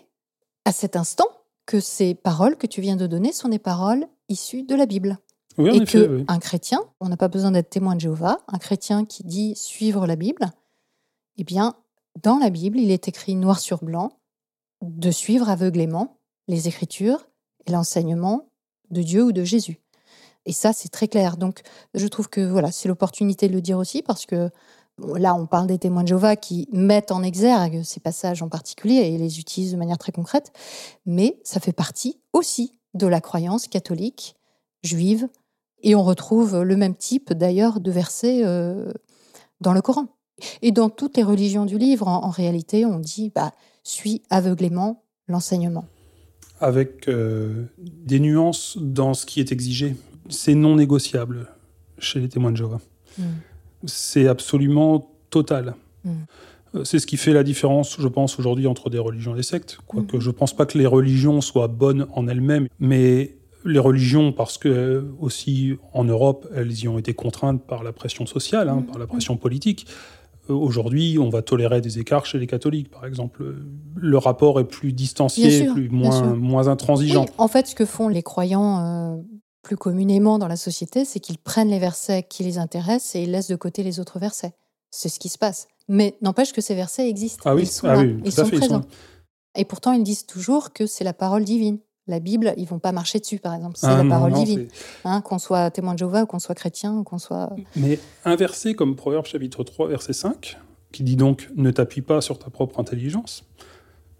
[0.64, 1.26] à cet instant
[1.66, 5.18] que ces paroles que tu viens de donner sont des paroles issues de la Bible.
[5.58, 6.24] Oui, et effet, que oui.
[6.28, 10.06] un chrétien, on n'a pas besoin d'être témoin de Jéhovah, un chrétien qui dit suivre
[10.06, 10.50] la Bible,
[11.36, 11.74] eh bien,
[12.22, 14.12] dans la Bible, il est écrit noir sur blanc
[14.82, 17.26] de suivre aveuglément les Écritures
[17.66, 18.48] et l'enseignement
[18.90, 19.80] de Dieu ou de Jésus.
[20.46, 21.36] Et ça, c'est très clair.
[21.36, 21.62] Donc,
[21.94, 24.50] je trouve que voilà, c'est l'opportunité de le dire aussi parce que
[24.98, 28.48] bon, là, on parle des témoins de Jéhovah qui mettent en exergue ces passages en
[28.48, 30.52] particulier et les utilisent de manière très concrète,
[31.06, 34.36] mais ça fait partie aussi de la croyance catholique,
[34.82, 35.28] juive,
[35.84, 38.92] et on retrouve le même type d'ailleurs de versets euh,
[39.60, 40.08] dans le Coran.
[40.62, 43.52] Et dans toutes les religions du livre, en, en réalité, on dit bah,
[43.84, 45.84] suis aveuglément l'enseignement.
[46.60, 49.94] Avec euh, des nuances dans ce qui est exigé.
[50.30, 51.48] C'est non négociable
[51.98, 52.80] chez les témoins de Jéhovah.
[53.18, 53.22] Mm.
[53.84, 55.74] C'est absolument total.
[56.04, 56.10] Mm.
[56.74, 59.42] Euh, C'est ce qui fait la différence, je pense, aujourd'hui entre des religions et des
[59.44, 59.78] sectes.
[59.86, 60.22] Quoique Mhm.
[60.22, 64.58] je ne pense pas que les religions soient bonnes en elles-mêmes, mais les religions, parce
[64.58, 68.98] que aussi en Europe, elles y ont été contraintes par la pression sociale, hein, par
[68.98, 69.86] la pression politique.
[70.50, 73.54] Euh, Aujourd'hui, on va tolérer des écarts chez les catholiques, par exemple.
[73.96, 77.24] Le rapport est plus distancié, sûr, plus, moins, moins intransigeant.
[77.24, 79.22] Oui, en fait, ce que font les croyants euh,
[79.62, 83.30] plus communément dans la société, c'est qu'ils prennent les versets qui les intéressent et ils
[83.30, 84.52] laissent de côté les autres versets.
[84.90, 85.68] C'est ce qui se passe.
[85.88, 87.42] Mais n'empêche que ces versets existent.
[87.46, 88.84] Ah oui, ils sont ah là, oui, ils sont fait, ils sont présents.
[89.56, 91.78] Et pourtant, ils disent toujours que c'est la parole divine.
[92.06, 93.76] La Bible, ils vont pas marcher dessus, par exemple.
[93.78, 94.68] C'est Ah la non, parole non, divine.
[95.04, 97.54] Hein, qu'on soit témoin de Jéhovah, ou qu'on soit chrétien, ou qu'on soit.
[97.76, 100.58] Mais un verset comme Proverbe chapitre 3, verset 5,
[100.92, 103.44] qui dit donc ne t'appuie pas sur ta propre intelligence,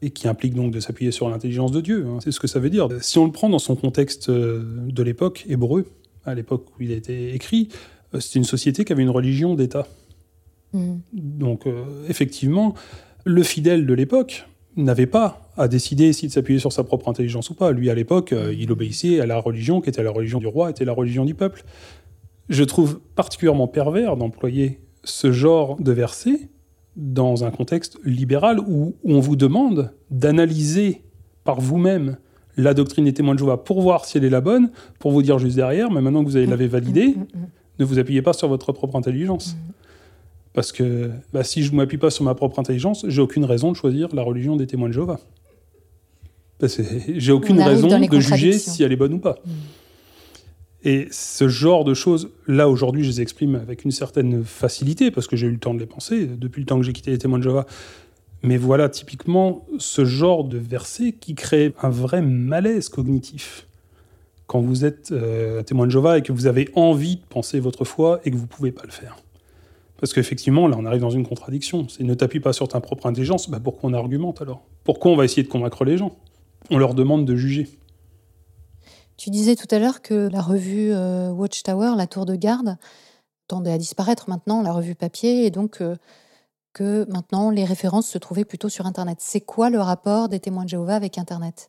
[0.00, 2.58] et qui implique donc de s'appuyer sur l'intelligence de Dieu, hein, c'est ce que ça
[2.58, 2.88] veut dire.
[3.00, 5.86] Si on le prend dans son contexte euh, de l'époque, hébreu,
[6.24, 7.68] à l'époque où il a été écrit,
[8.14, 9.86] euh, c'était une société qui avait une religion d'État.
[10.72, 10.96] Hmm.
[11.12, 12.74] Donc euh, effectivement,
[13.24, 17.54] le fidèle de l'époque n'avait pas à décider s'il s'appuyait sur sa propre intelligence ou
[17.54, 17.72] pas.
[17.72, 20.70] Lui, à l'époque, euh, il obéissait à la religion qui était la religion du roi,
[20.70, 21.64] était la religion du peuple.
[22.48, 26.48] Je trouve particulièrement pervers d'employer ce genre de verset
[26.96, 31.02] dans un contexte libéral où, on vous demande d'analyser
[31.44, 32.16] par vous-même
[32.56, 35.22] la doctrine des témoins de Jéhovah pour voir si elle est la bonne, pour vous
[35.22, 37.46] dire juste derrière, mais maintenant que vous l'avez validée, Mm, mm, mm.
[37.80, 39.56] ne vous appuyez pas sur votre propre intelligence.
[40.54, 43.72] Parce que bah, si je ne m'appuie pas sur ma propre intelligence, j'ai aucune raison
[43.72, 45.20] de choisir la religion des témoins de Jéhovah.
[47.16, 49.36] J'ai aucune raison de juger si elle est bonne ou pas.
[50.82, 55.26] Et ce genre de choses, là aujourd'hui, je les exprime avec une certaine facilité parce
[55.26, 57.18] que j'ai eu le temps de les penser depuis le temps que j'ai quitté les
[57.18, 57.66] témoins de Jéhovah.
[58.42, 63.66] Mais voilà typiquement ce genre de verset qui crée un vrai malaise cognitif.
[64.46, 67.84] Quand vous êtes euh, témoin de Jéhovah et que vous avez envie de penser votre
[67.84, 69.16] foi et que vous ne pouvez pas le faire.
[70.00, 71.88] Parce qu'effectivement, là, on arrive dans une contradiction.
[71.88, 74.62] C'est ne t'appuie pas sur ta propre intelligence, bah pourquoi on argumente alors?
[74.84, 76.16] Pourquoi on va essayer de convaincre les gens?
[76.70, 77.68] On leur demande de juger.
[79.16, 82.76] Tu disais tout à l'heure que la revue euh, Watchtower, la tour de garde,
[83.46, 85.94] tendait à disparaître maintenant, la revue papier, et donc euh,
[86.72, 89.18] que maintenant les références se trouvaient plutôt sur Internet.
[89.20, 91.68] C'est quoi le rapport des témoins de Jéhovah avec Internet?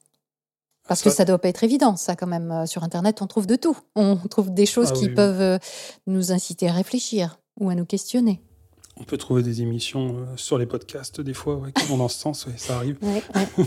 [0.88, 2.52] Parce que ça doit pas être évident, ça quand même.
[2.52, 3.78] Euh, Sur Internet, on trouve de tout.
[3.96, 5.60] On trouve des choses Ah qui oui, peuvent
[6.06, 8.42] nous inciter à réfléchir ou à nous questionner.
[8.98, 12.08] On peut trouver des émissions euh, sur les podcasts, des fois, ouais, qui vont dans
[12.08, 12.98] ce sens, ouais, ça arrive.
[13.02, 13.22] Ouais.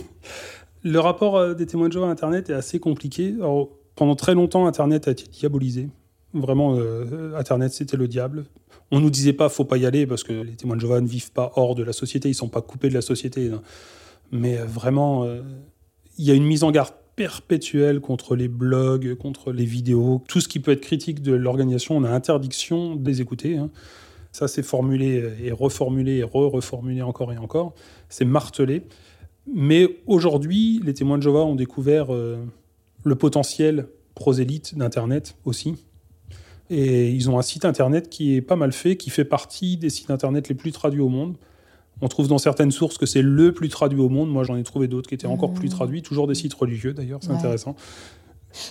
[0.83, 3.35] Le rapport euh, des témoins de Jéhovah à Internet est assez compliqué.
[3.39, 5.89] Alors, pendant très longtemps, Internet a été diabolisé.
[6.33, 8.45] Vraiment, euh, Internet, c'était le diable.
[8.91, 11.07] On nous disait pas, faut pas y aller, parce que les témoins de Jéhovah ne
[11.09, 13.51] vivent pas hors de la société, ils sont pas coupés de la société.
[13.53, 13.61] hein.
[14.31, 15.43] Mais vraiment, euh,
[16.17, 20.41] il y a une mise en garde perpétuelle contre les blogs, contre les vidéos, tout
[20.41, 23.57] ce qui peut être critique de l'organisation, on a interdiction de les écouter.
[23.57, 23.71] hein.
[24.31, 27.75] Ça, c'est formulé et reformulé et re-reformulé encore et encore.
[28.09, 28.85] C'est martelé.
[29.53, 32.37] Mais aujourd'hui, les témoins de Jéhovah ont découvert euh,
[33.03, 35.75] le potentiel prosélyte d'Internet aussi.
[36.71, 39.91] Et ils ont un site Internet qui est pas mal fait, qui fait partie des
[39.91, 41.35] sites Internet les plus traduits au monde.
[42.01, 44.31] On trouve dans certaines sources que c'est le plus traduit au monde.
[44.31, 45.73] Moi, j'en ai trouvé d'autres qui étaient encore plus Mmh.
[45.73, 47.37] traduits, toujours des sites religieux d'ailleurs, c'est Ouais.
[47.37, 47.75] intéressant.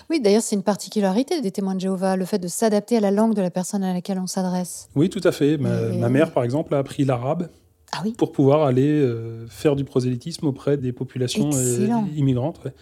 [0.10, 3.12] Oui, d'ailleurs, c'est une particularité des témoins de Jéhovah, le fait de s'adapter à la
[3.12, 4.90] langue de la personne à laquelle on s'adresse.
[4.96, 5.58] Oui, tout à fait.
[5.58, 7.50] Ma, Et- ma mère, par exemple, a appris l'arabe
[7.94, 12.08] Ah oui pour pouvoir aller euh, faire du prosélytisme auprès des populations euh, Excellent.
[12.16, 12.60] immigrantes.
[12.66, 12.74] ouais.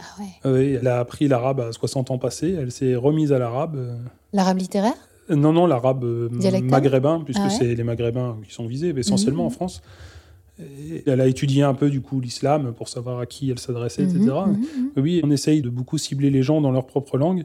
[0.00, 0.50] Ah ouais.
[0.52, 3.74] Oui, elle a appris l'arabe à 60 ans passés, elle s'est remise à l'arabe.
[3.76, 3.96] euh,
[4.32, 4.94] L'arabe littéraire?
[5.34, 6.28] Non, non, l'arabe euh,
[6.62, 9.46] maghrébin, puisque Ah ouais c'est les maghrébins qui sont visés, mais essentiellement Mhm.
[9.48, 9.82] en France.
[10.60, 14.02] Et elle a étudié un peu du coup l'islam pour savoir à qui elle s'adressait,
[14.02, 14.18] etc.
[14.20, 14.90] Mhm, mhm.
[14.96, 17.44] Oui, on essaye de beaucoup cibler les gens dans leur propre langue.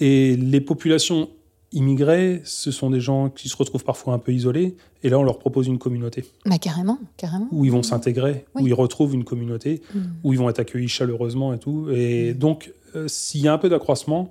[0.00, 1.28] Et les populations
[1.72, 4.76] immigrées, ce sont des gens qui se retrouvent parfois un peu isolés.
[5.02, 7.48] Et là, on leur propose une communauté Bah, carrément, carrément.
[7.50, 8.62] où ils vont s'intégrer, Oui.
[8.62, 10.02] où ils retrouvent une communauté, Mhm.
[10.22, 11.88] où ils vont être accueillis chaleureusement et tout.
[11.90, 14.30] Et donc, euh, s'il y a un peu d'accroissement,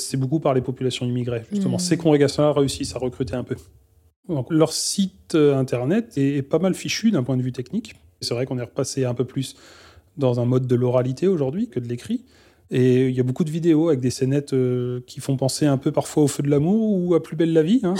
[0.00, 1.44] c'est beaucoup par les populations immigrées.
[1.52, 1.78] Justement, Mhm.
[1.80, 3.56] ces congrégations-là réussissent à recruter un peu.
[4.28, 7.94] Donc, leur site euh, internet est, est pas mal fichu d'un point de vue technique.
[8.20, 9.56] C'est vrai qu'on est repassé un peu plus
[10.16, 12.24] dans un mode de l'oralité aujourd'hui que de l'écrit.
[12.70, 15.78] Et il y a beaucoup de vidéos avec des scénettes euh, qui font penser un
[15.78, 17.80] peu parfois au feu de l'amour ou à Plus belle la vie.
[17.82, 17.94] hein.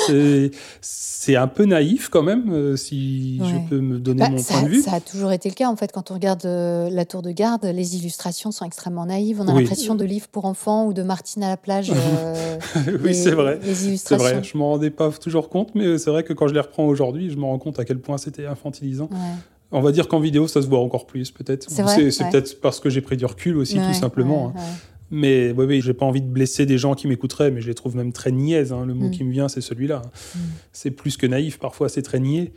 [0.83, 3.47] C'est- un peu naïf quand même, euh, si Ouais.
[3.49, 4.81] je peux me donner Bah, mon ça, point de vue.
[4.83, 5.93] ça a toujours été le cas en fait.
[5.93, 9.41] Quand on regarde euh, la tour de garde, les illustrations sont extrêmement naïves.
[9.41, 9.61] On a Oui.
[9.63, 11.93] l'impression de livres pour enfants ou de Martine à la plage.
[13.05, 13.59] oui, c'est vrai.
[13.63, 14.27] Les C'est illustrations.
[14.27, 16.87] vrai, je m'en rendais pas toujours compte, mais c'est vrai que quand je les reprends
[16.87, 19.09] aujourd'hui, je me rends compte à quel point c'était infantilisant.
[19.13, 19.19] Ouais.
[19.71, 21.69] On va dire qu'en vidéo, ça se voit encore plus, peut-être.
[21.71, 22.11] C'est ouais.
[22.31, 24.47] peut-être parce que j'ai pris du recul aussi, Ouais, tout simplement.
[24.49, 24.63] ouais, hein.
[25.11, 27.75] Mais oui, oui, j'ai pas envie de blesser des gens qui m'écouteraient, mais je les
[27.75, 28.73] trouve même très niaises.
[28.73, 28.85] hein.
[28.87, 29.11] Le mot Mm.
[29.11, 30.03] qui me vient, c'est celui-là.
[30.35, 30.39] Mm.
[30.73, 32.53] C'est plus que naïf, parfois c'est très niais,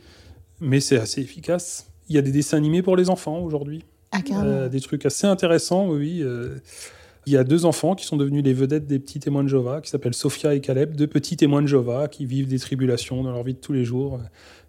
[0.60, 1.86] mais c'est assez efficace.
[2.10, 3.84] Il y a des dessins animés pour les enfants aujourd'hui.
[4.10, 4.18] Ah.
[4.32, 6.20] Euh, des trucs assez intéressants, oui.
[6.22, 6.56] euh.
[7.24, 9.80] Il y a deux enfants qui sont devenus les vedettes des petits témoins de Jéhovah,
[9.80, 13.30] qui s'appellent Sophia et Caleb, deux petits témoins de Jéhovah qui vivent des tribulations dans
[13.30, 14.18] leur vie de tous les jours,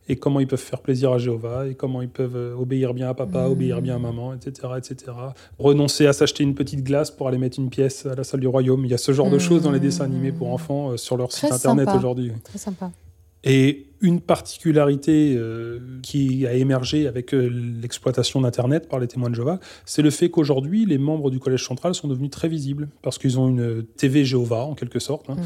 [0.10, 3.10] et comment ils peuvent faire plaisir à Jéhovah, et comment ils peuvent euh, obéir bien
[3.10, 3.52] à papa, Mhm.
[3.52, 5.12] obéir bien à maman, etc., etc.
[5.60, 8.48] Renoncer à s'acheter une petite glace pour aller mettre une pièce à la salle du
[8.48, 8.84] royaume.
[8.86, 11.16] Il y a ce genre de choses dans les dessins animés pour enfants euh, sur
[11.18, 12.32] leur Très site internet aujourd'hui.
[12.44, 12.92] Très sympa.
[13.46, 17.48] Et une particularité euh, qui a émergé avec euh,
[17.82, 21.66] l'exploitation d'Internet par les témoins de Jéhovah, c'est le fait qu'aujourd'hui, les membres du Collège
[21.66, 25.30] central sont devenus très visibles, parce qu'ils ont une TV Jéhovah, en quelque sorte.
[25.30, 25.36] hein.
[25.38, 25.44] Mhm.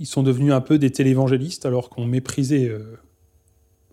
[0.00, 2.80] Ils sont devenus un peu des télévangélistes, alors qu'on méprisait euh,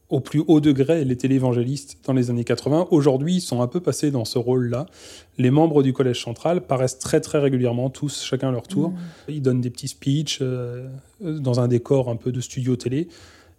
[0.09, 2.87] au plus haut degré les télévangélistes dans les années 80.
[2.91, 4.85] Aujourd'hui, ils sont un peu passés dans ce rôle-là.
[5.37, 8.89] Les membres du Collège central paraissent très très régulièrement, tous, chacun à leur tour.
[8.89, 8.97] Mhm.
[9.29, 10.87] Ils donnent des petits speeches euh,
[11.21, 13.07] dans un décor un peu de studio télé.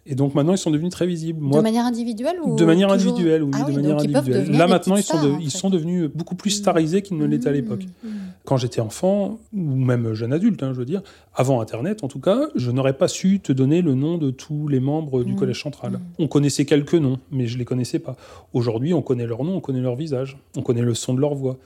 [0.06, 1.40] Et donc maintenant, ils sont devenus très visibles.
[1.40, 4.50] Moi, de manière individuelle ou de manière toujours- individuelle, oui, Ah de manière individuelle.
[4.50, 7.52] Là maintenant, ils sont, de- ils sont devenus beaucoup plus starisés qu'ils ne l'étaient à
[7.52, 7.84] l'époque.
[8.02, 8.10] Mhm.
[8.44, 11.02] Quand j'étais enfant, ou même jeune adulte, hein, je veux dire,
[11.34, 14.68] avant Internet en tout cas, je n'aurais pas su te donner le nom de tous
[14.68, 15.38] les membres du Mhm.
[15.38, 15.98] Collège central.
[16.18, 18.16] On connaissait quelques noms, mais je les connaissais pas.
[18.52, 21.34] Aujourd'hui, on connaît leur nom, on connaît leur visage, on connaît le son de leur
[21.34, 21.56] voix.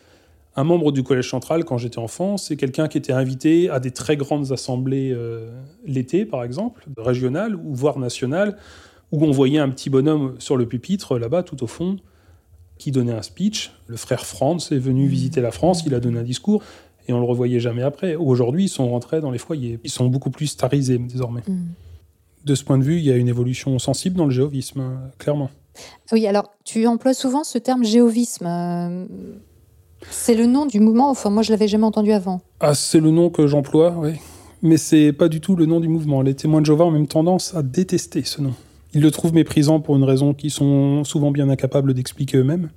[0.58, 3.92] Un membre du Collège central, quand j'étais enfant, c'est quelqu'un qui était invité à des
[3.92, 5.52] très grandes assemblées euh,
[5.86, 8.56] l'été, par exemple, régionales ou voire nationales,
[9.12, 11.98] où on voyait un petit bonhomme sur le pupitre, là-bas, tout au fond,
[12.76, 13.70] qui donnait un speech.
[13.86, 16.64] Le frère Franz est venu visiter la France, il a donné un discours,
[17.06, 18.16] et on le revoyait jamais après.
[18.16, 19.78] Aujourd'hui, ils sont rentrés dans les foyers.
[19.84, 21.42] Ils sont beaucoup plus starisés désormais.
[21.46, 21.68] Mhm.
[22.46, 25.02] De ce point de vue, il y a une évolution sensible dans le jéhovisme, hein,
[25.18, 25.50] clairement.
[26.10, 29.06] Oui, alors tu emploies souvent ce terme jéhovisme.
[30.10, 32.40] C'est le nom du mouvement, enfin moi je l'avais jamais entendu avant.
[32.60, 34.12] Ah, c'est le nom que j'emploie, oui.
[34.62, 36.22] Mais c'est pas du tout le nom du mouvement.
[36.22, 38.54] Les témoins de Jéhovah ont même tendance à détester ce nom.
[38.94, 42.70] Ils le trouvent méprisant pour une raison qu'ils sont souvent bien incapables d'expliquer eux-mêmes.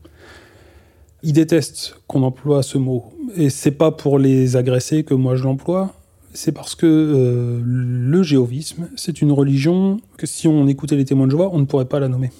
[1.23, 3.05] Ils détestent qu'on emploie ce mot.
[3.35, 5.93] Et c'est pas pour les agresser que moi je l'emploie.
[6.33, 11.25] C'est parce que euh, le jéhovisme, c'est une religion que si on écoutait les témoins
[11.25, 12.31] de Jéhovah, on ne pourrait pas la nommer.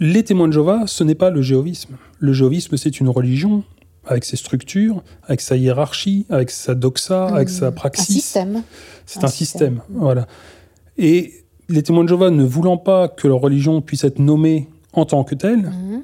[0.00, 1.96] Les témoins de Jéhovah, ce n'est pas le jéhovisme.
[2.24, 3.64] Le jéhovisme, c'est une religion
[4.06, 8.10] avec ses structures, avec sa hiérarchie, avec sa doxa, avec sa praxis.
[8.10, 8.62] Un système.
[9.06, 9.80] C'est un, système.
[9.90, 10.26] voilà.
[10.96, 11.32] Et
[11.68, 15.22] les témoins de Jéhovah ne voulant pas que leur religion puisse être nommée en tant
[15.24, 16.02] que telle, Mhm.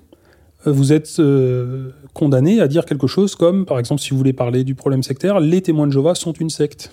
[0.67, 4.33] euh, vous êtes euh, condamné à dire quelque chose comme, par exemple, si vous voulez
[4.35, 6.93] parler du problème sectaire, les témoins de Jéhovah sont une secte.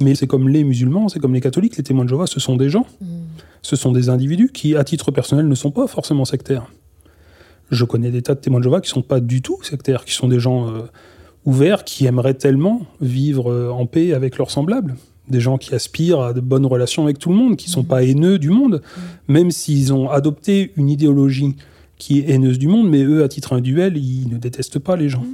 [0.00, 2.56] Mais c'est comme les musulmans, c'est comme les catholiques, les témoins de Jéhovah, ce sont
[2.56, 3.08] des gens, Mhm.
[3.62, 6.66] ce sont des individus qui, à titre personnel, ne sont pas forcément sectaires.
[7.72, 10.12] Je connais des tas de témoins de Jéhovah qui sont pas du tout sectaires, qui
[10.12, 10.82] sont des gens euh,
[11.46, 14.94] ouverts, qui aimeraient tellement vivre euh, en paix avec leurs semblables.
[15.28, 18.04] Des gens qui aspirent à de bonnes relations avec tout le monde, qui sont pas
[18.04, 18.82] haineux du monde,
[19.26, 21.56] même s'ils ont adopté une idéologie
[21.96, 25.08] qui est haineuse du monde, mais eux, à titre individuel, ils ne détestent pas les
[25.08, 25.24] gens.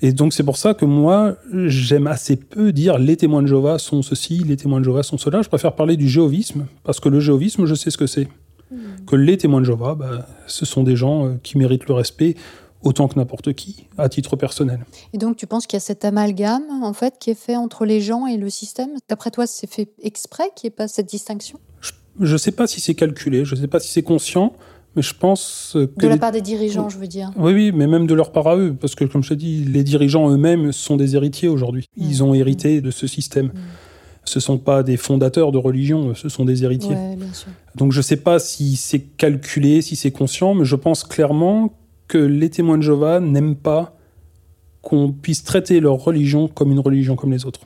[0.00, 1.36] Et donc c'est pour ça que moi,
[1.66, 5.18] j'aime assez peu dire les témoins de Jéhovah sont ceci, les témoins de Jéhovah sont
[5.18, 5.42] cela.
[5.42, 8.28] Je préfère parler du jéhovisme, parce que le jéhovisme, je sais ce que c'est.
[9.06, 12.34] Que les témoins de Jéhovah, bah, ce sont des gens euh, qui méritent le respect
[12.82, 14.84] autant que n'importe qui, à titre personnel.
[15.12, 17.84] Et donc, tu penses qu'il y a cet amalgame, en fait, qui est fait entre
[17.84, 18.90] les gens et le système?
[19.08, 21.60] D'après toi, c'est fait exprès qu'il n'y ait pas cette distinction?
[22.20, 24.52] Je ne sais pas si c'est calculé, je ne sais pas si c'est conscient,
[24.96, 26.00] mais je pense euh, que...
[26.02, 27.30] De la les- part des dirigeants, je veux dire.
[27.36, 29.64] Oui, oui, mais même de leur part à eux, parce que comme je te dis,
[29.64, 31.86] les dirigeants eux-mêmes sont des héritiers aujourd'hui.
[31.96, 32.22] Ils Mm.
[32.22, 33.52] ont hérité de ce système.
[34.24, 36.94] Ce sont pas des fondateurs de religion, ce sont des héritiers.
[36.94, 37.48] Ouais, bien sûr.
[37.74, 41.74] Donc je sais pas si c'est calculé, si c'est conscient, mais je pense clairement
[42.06, 43.96] que les témoins de Jéhovah n'aiment pas
[44.80, 47.60] qu'on puisse traiter leur religion comme une religion comme les autres.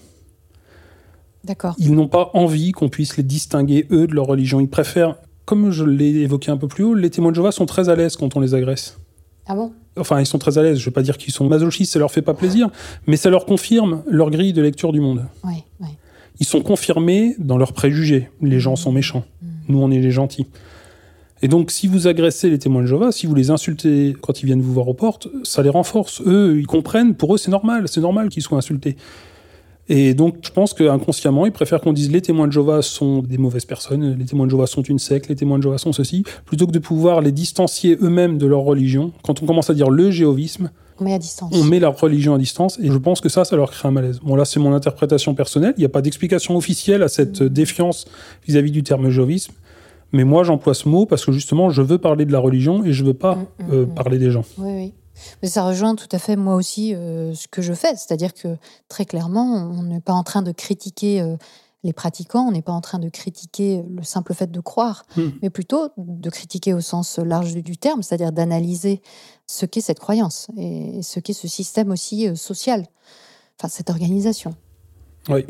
[1.45, 1.75] D'accord.
[1.79, 4.61] Ils n'ont pas envie qu'on puisse les distinguer, eux, de leur religion.
[4.61, 7.66] Ils préfèrent, comme je l'ai évoqué un peu plus haut, les témoins de Jéhovah sont
[7.66, 8.99] très à l'aise quand on les agresse.
[9.47, 9.73] Ah bon?
[9.97, 10.79] Enfin, ils sont très à l'aise.
[10.79, 12.69] Je ne veux pas dire qu'ils sont masochistes, ça leur fait pas plaisir,
[13.07, 15.25] mais ça leur confirme leur grille de lecture du monde.
[15.45, 15.88] Oui, oui.
[16.40, 18.31] Ils sont confirmés dans leurs préjugés.
[18.42, 19.25] Les gens sont méchants.
[19.68, 20.46] Nous, on est les gentils.
[21.42, 24.46] Et donc, si vous agressez les témoins de Jéhovah, si vous les insultez quand ils
[24.46, 26.22] viennent vous voir aux portes, ça les renforce.
[26.25, 27.14] Eux, ils comprennent.
[27.14, 27.88] Pour eux, c'est normal.
[27.88, 28.96] C'est normal qu'ils soient insultés.
[29.88, 33.38] Et donc, je pense qu'inconsciemment, ils préfèrent qu'on dise les témoins de Jéhovah sont des
[33.38, 36.25] mauvaises personnes, les témoins de Jéhovah sont une secte, les témoins de Jéhovah sont ceci,
[36.44, 39.12] plutôt que de pouvoir les distancier eux-mêmes de leur religion.
[39.22, 41.53] Quand on commence à dire le jéhovisme, On met à distance.
[41.55, 43.91] on met la religion à distance et je pense que ça, ça leur crée un
[43.91, 44.21] malaise.
[44.21, 45.75] Bon, là, c'est mon interprétation personnelle.
[45.77, 48.07] Il n'y a pas d'explication officielle à cette euh, défiance
[48.47, 49.53] vis-à-vis du terme jéhovisme.
[50.13, 52.93] Mais moi, j'emploie ce mot parce que justement, je veux parler de la religion et
[52.93, 53.95] je veux pas Mm, mm, euh, mm.
[53.95, 54.45] parler des gens.
[54.59, 54.95] Oui, oui.
[55.43, 57.97] Mais ça rejoint tout à fait moi aussi euh, ce que je fais.
[57.97, 58.57] C'est-à-dire que
[58.89, 61.37] très clairement, on n'est pas en train de critiquer euh,
[61.87, 65.31] les pratiquants, on n'est pas en train de critiquer le simple fait de croire, Hmm.
[65.40, 69.01] mais plutôt de critiquer au sens large du- terme, c'est-à-dire d'analyser
[69.46, 72.85] ce qu'est cette croyance et ce qu'est ce système aussi euh, social,
[73.59, 74.55] enfin cette organisation.
[75.29, 75.46] Oui.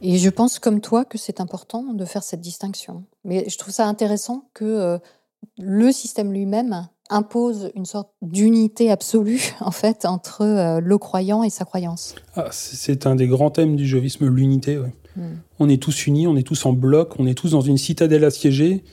[0.00, 3.04] Et je pense comme toi que c'est important de faire cette distinction.
[3.24, 4.98] Mais je trouve ça intéressant que euh,
[5.58, 11.50] le système lui-même impose une sorte d'unité absolue en fait entre euh, le croyant et
[11.50, 12.14] sa croyance.
[12.36, 14.78] Ah, c'est- un des grands thèmes du jéhovisme, l'unité.
[14.78, 14.92] ouais.
[15.58, 18.24] On est tous unis, on est tous en bloc, on est tous dans une citadelle
[18.24, 18.84] assiégée.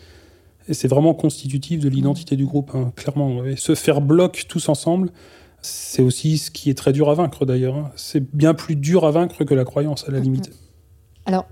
[0.68, 3.38] Et c'est vraiment constitutif de l'identité du groupe, hein, clairement.
[3.38, 3.56] ouais.
[3.56, 5.12] Se faire bloc tous ensemble,
[5.62, 7.76] c'est aussi ce qui est très dur à vaincre d'ailleurs.
[7.76, 7.92] hein.
[7.96, 10.52] C'est bien plus dur à vaincre que la croyance, à la limite.
[11.26, 11.46] Alors,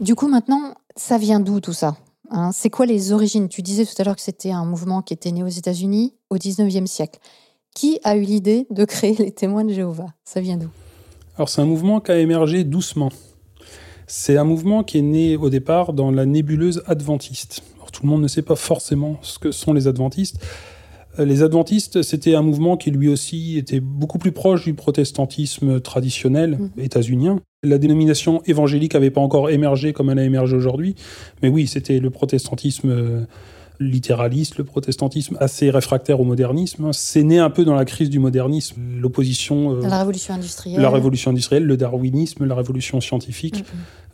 [0.00, 1.96] du coup, maintenant, ça vient d'où tout ça
[2.30, 2.50] hein?
[2.52, 3.48] C'est quoi les origines?
[3.48, 6.36] Tu disais tout à l'heure que c'était un mouvement qui était né aux États-Unis au
[6.36, 7.20] 19e siècle.
[7.74, 10.08] Qui a eu l'idée de créer les témoins de Jéhovah?
[10.24, 10.68] Ça vient d'où?
[11.36, 13.10] Alors c'est un mouvement qui a émergé doucement.
[14.06, 17.62] C'est un mouvement qui est né au départ dans la nébuleuse adventiste.
[17.76, 20.38] Alors, tout le monde ne sait pas forcément ce que sont les adventistes.
[21.18, 25.80] Euh, Les adventistes, c'était un mouvement qui lui aussi était beaucoup plus proche du protestantisme
[25.80, 26.70] traditionnel Mhm.
[26.78, 27.40] états-unien.
[27.62, 30.94] La dénomination évangélique n'avait pas encore émergé comme elle a émergé aujourd'hui,
[31.42, 33.20] mais oui, c'était le protestantisme euh,
[33.88, 36.90] littéraliste, le protestantisme assez réfractaire au modernisme.
[36.92, 40.90] C'est né un peu dans la crise du modernisme, l'opposition euh, la révolution industrielle la
[40.90, 43.64] révolution industrielle, le darwinisme, la révolution scientifique,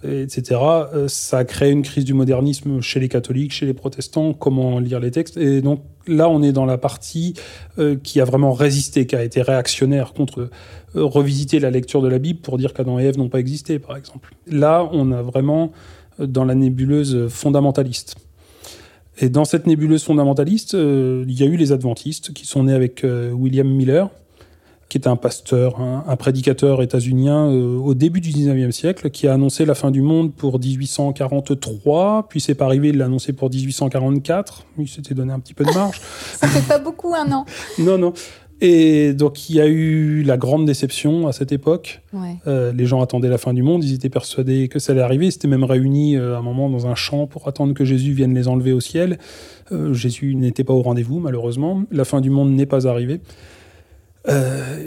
[0.05, 0.61] etc.
[0.95, 4.79] Euh, Ça a créé une crise du modernisme chez les catholiques, chez les protestants, comment
[4.79, 5.37] lire les textes.
[5.37, 7.35] Et donc là, on est dans la partie
[7.79, 10.51] euh, qui a vraiment résisté, qui a été réactionnaire contre
[10.97, 13.79] euh, revisiter la lecture de la Bible pour dire qu'Adam et Ève n'ont pas existé,
[13.79, 14.35] par exemple.
[14.47, 15.73] Là, on a vraiment
[16.19, 18.17] dans la nébuleuse fondamentaliste.
[19.21, 22.73] Et dans cette nébuleuse fondamentaliste, euh, il y a eu les adventistes qui sont nés
[22.73, 24.11] avec euh, William Miller,
[24.89, 29.27] qui était un pasteur, un, un prédicateur états-unien euh, au début du 19e siècle, qui
[29.27, 33.33] a annoncé la fin du monde pour 1843, puis c'est pas arrivé, il l'a annoncé
[33.33, 36.01] pour 1844, il s'était donné un petit peu de marge.
[36.35, 37.45] Ça fait pas beaucoup un an.
[37.79, 38.13] non, non.
[38.61, 42.03] Et donc il y a eu la grande déception à cette époque.
[42.13, 42.37] Ouais.
[42.49, 45.27] Euh, les gens attendaient la fin du monde, ils étaient persuadés que ça allait arriver.
[45.27, 48.13] Ils s'étaient même réunis euh, à un moment dans un champ pour attendre que Jésus
[48.13, 49.19] vienne les enlever au ciel.
[49.71, 51.83] Euh, Jésus n'était pas au rendez-vous, malheureusement.
[51.93, 53.21] La fin du monde n'est pas arrivée.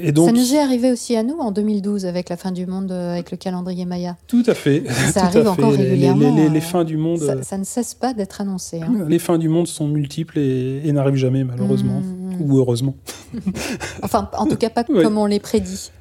[0.03, 2.67] Et donc, Ça nous est arrivé aussi à nous en 2012 avec la fin du
[2.67, 4.15] monde, avec le calendrier Maya.
[4.27, 4.83] tout à fait.
[5.11, 5.47] Ça arrive fait.
[5.47, 8.13] encore Les- les- régulièrement, Les, les euh, fins du monde, Ça, ça ne cesse pas
[8.13, 8.81] d'être annoncé.
[8.81, 8.93] hein.
[9.07, 12.20] les fins du monde sont multiples et, et n'arrivent jamais malheureusement Mm.
[12.41, 12.95] Ou heureusement.
[14.03, 15.03] Enfin, en tout cas, pas Ouais.
[15.03, 15.91] comme on les prédit.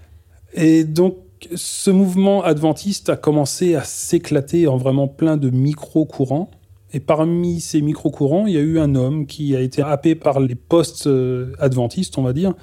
[0.55, 1.16] Et donc,
[1.55, 6.51] ce mouvement adventiste a commencé à s'éclater en vraiment plein de micro-courants.
[6.93, 10.41] Et parmi ces micro-courants, il y a eu un homme qui a été happé par
[10.41, 12.55] les post-adventistes, on va dire,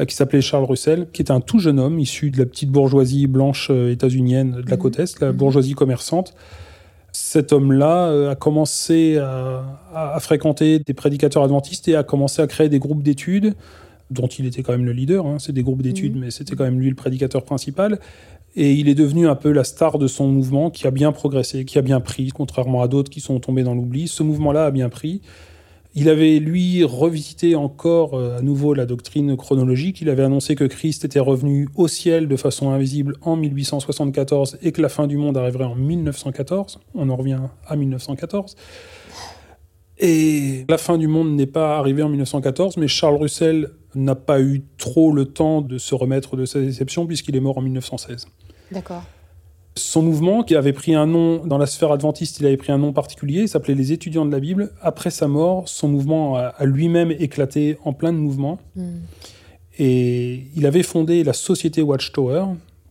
[0.00, 2.70] euh, qui s'appelait Charles Russell, qui était un tout jeune homme issu de la petite
[2.70, 4.82] bourgeoisie blanche euh, états-unienne de la Mhm.
[4.82, 5.36] côte Est, la Mhm.
[5.36, 6.34] bourgeoisie commerçante.
[7.18, 12.68] Cet homme-là euh, a commencé à, fréquenter des prédicateurs adventistes et a commencé à créer
[12.68, 13.54] des groupes d'études
[14.10, 15.26] dont il était quand même le leader.
[15.26, 15.38] hein.
[15.38, 16.20] C'est des groupes d'études, Mhm.
[16.20, 17.98] mais c'était quand même lui le prédicateur principal.
[18.54, 21.64] Et il est devenu un peu la star de son mouvement qui a bien progressé,
[21.64, 24.08] qui a bien pris, contrairement à d'autres qui sont tombés dans l'oubli.
[24.08, 25.22] Ce mouvement-là a bien pris.
[25.98, 30.02] Il avait, lui, revisité encore euh, à nouveau la doctrine chronologique.
[30.02, 34.72] Il avait annoncé que Christ était revenu au ciel de façon invisible en 1874 et
[34.72, 36.80] que la fin du monde arriverait en 1914.
[36.94, 38.56] On en revient à 1914.
[39.98, 44.42] Et la fin du monde n'est pas arrivée en 1914, mais Charles Russell n'a pas
[44.42, 48.26] eu trop le temps de se remettre de sa déception puisqu'il est mort en 1916.
[48.70, 49.02] D'accord.
[49.76, 52.78] Son mouvement, qui avait pris un nom dans la sphère adventiste, il avait pris un
[52.78, 54.72] nom particulier, il s'appelait les étudiants de la Bible.
[54.80, 58.58] Après sa mort, son mouvement a, a lui-même éclaté en plein de mouvements.
[58.74, 58.82] Mm.
[59.78, 62.44] Et il avait fondé la société Watchtower,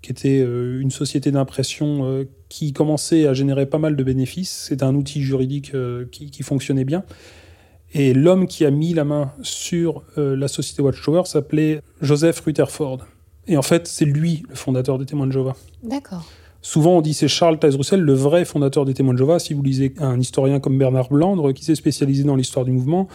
[0.05, 4.65] qui était euh, une société d'impression euh, qui commençait à générer pas mal de bénéfices.
[4.67, 7.03] C'était un outil juridique euh, qui, qui fonctionnait bien.
[7.93, 13.05] Et l'homme qui a mis la main sur la société Watchtower s'appelait Joseph Rutherford.
[13.47, 15.55] Et en fait, c'est lui le fondateur des témoins de Jéhovah.
[15.81, 16.25] D'accord.
[16.65, 19.37] Souvent, on dit c'est Charles Taze Russell, le vrai fondateur des témoins de Jéhovah.
[19.37, 23.07] Si vous lisez un historien comme Bernard Blandre, qui s'est spécialisé dans l'histoire du mouvement,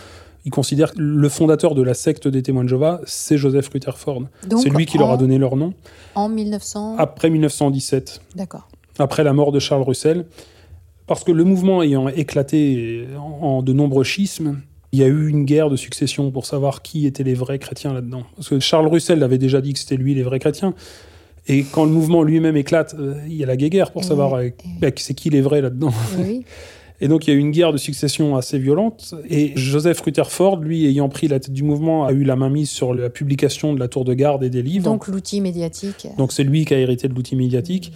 [0.44, 4.22] il considère que le fondateur de la secte des témoins de Jéhovah, c'est Joseph Rutherford.
[4.62, 5.74] C'est lui qui leur a donné leur nom.
[6.14, 6.94] En 1900.
[6.96, 8.68] Après 1917, D'accord.
[9.00, 10.26] après la mort de Charles Russell,
[11.08, 14.60] parce que le mouvement ayant éclaté en, en de nombreux schismes,
[14.92, 17.94] il y a eu une guerre de succession pour savoir qui étaient les vrais chrétiens
[17.94, 18.22] là-dedans.
[18.36, 20.72] Parce que Charles Russell avait déjà dit que c'était lui les vrais chrétiens.
[21.46, 24.50] Et quand le mouvement lui-même éclate, euh, il y a la guerre pour savoir euh,
[24.80, 25.92] bah, c'est qui les vrais là-dedans.
[26.18, 26.44] Oui.
[27.00, 29.14] Et donc il y a eu une guerre de succession assez violente.
[29.28, 32.68] Et Joseph Rutherford, lui, ayant pris la tête du mouvement, a eu la main mise
[32.68, 34.84] sur la publication de la tour de garde et des livres.
[34.84, 36.08] Donc l'outil médiatique.
[36.18, 37.92] Donc c'est lui qui a hérité de l'outil médiatique,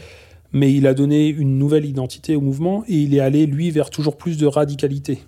[0.53, 3.91] mais il a donné une nouvelle identité au mouvement et il est allé, lui, vers
[3.91, 5.19] toujours plus de radicalité.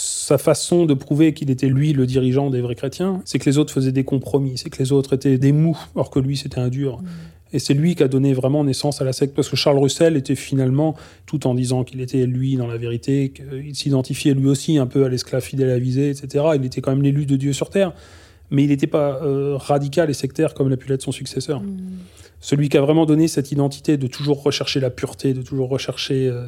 [0.00, 3.58] Sa façon de prouver qu'il était, lui, le dirigeant des vrais chrétiens, c'est que les
[3.58, 6.60] autres faisaient des compromis, c'est que les autres étaient des mous, alors que lui, c'était
[6.60, 7.00] un dur.
[7.52, 10.16] Et c'est lui qui a donné vraiment naissance à la secte, parce que Charles Russell
[10.16, 10.94] était finalement,
[11.26, 15.04] tout en disant qu'il était lui dans la vérité, qu'il s'identifiait lui aussi un peu
[15.04, 16.44] à l'esclave fidèle avisé, etc.
[16.54, 17.92] Il était quand même l'élu de Dieu sur terre,
[18.52, 21.60] mais il n'était pas euh, radical et sectaire comme l'a pu l'être son successeur.
[21.60, 21.76] Mm.
[22.40, 26.28] Celui qui a vraiment donné cette identité de toujours rechercher la pureté, de toujours rechercher
[26.28, 26.46] euh,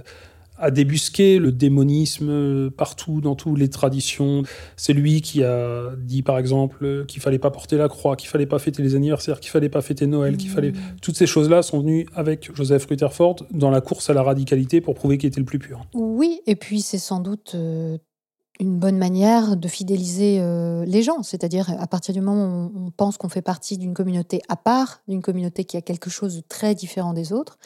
[0.61, 4.43] à débusquer le démonisme partout, dans toutes les traditions.
[4.77, 8.47] C'est lui qui a dit, par exemple, qu'il fallait pas porter la croix, qu'il fallait
[8.47, 10.73] pas fêter les anniversaires, qu'il fallait pas fêter Noël, qu'il fallait...
[11.03, 14.95] Toutes ces choses-là sont venues avec Joseph Rutherford dans la course à la radicalité pour
[14.95, 15.87] prouver qu'il était le plus pur.
[15.95, 17.99] Oui, et puis c'est sans doute euh,
[18.59, 21.23] une bonne manière de fidéliser euh, les gens.
[21.23, 25.01] C'est-à-dire, à partir du moment où on pense qu'on fait partie d'une communauté à part,
[25.09, 27.59] d'une communauté qui a quelque chose de très différent des autres,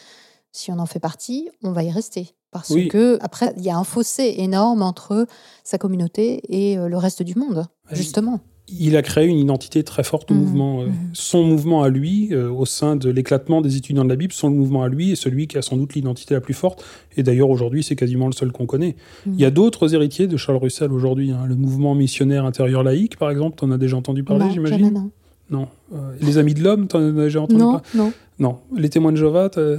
[0.52, 2.34] si on en fait partie, on va y rester.
[2.54, 2.86] Parce Oui.
[2.86, 5.26] que, après, il y a un fossé énorme entre
[5.64, 8.38] sa communauté et euh, le reste du monde, justement.
[8.68, 10.80] Il a créé une identité très forte au Mhm, mouvement.
[10.82, 10.86] euh.
[10.86, 10.94] mhm.
[11.14, 14.50] Son mouvement à lui, euh, au sein de l'éclatement des étudiants de la Bible, son
[14.50, 16.84] mouvement à lui est celui qui a sans doute l'identité la plus forte.
[17.16, 18.94] Et d'ailleurs, aujourd'hui, c'est quasiment le seul qu'on connaît.
[19.26, 19.34] Mhm.
[19.34, 21.32] Il y a d'autres héritiers de Charles Russell aujourd'hui.
[21.32, 21.44] hein.
[21.48, 24.90] Le mouvement missionnaire intérieur laïque, par exemple, t'en as déjà entendu parler, non, j'imagine jamais
[24.92, 25.10] non.
[25.50, 25.68] Non.
[25.92, 28.12] Euh, les Amis de l'Homme, t'en as déjà entendu Non, parler non.
[28.38, 28.58] Non.
[28.76, 29.78] Les Témoins de Jéhovah, t'as-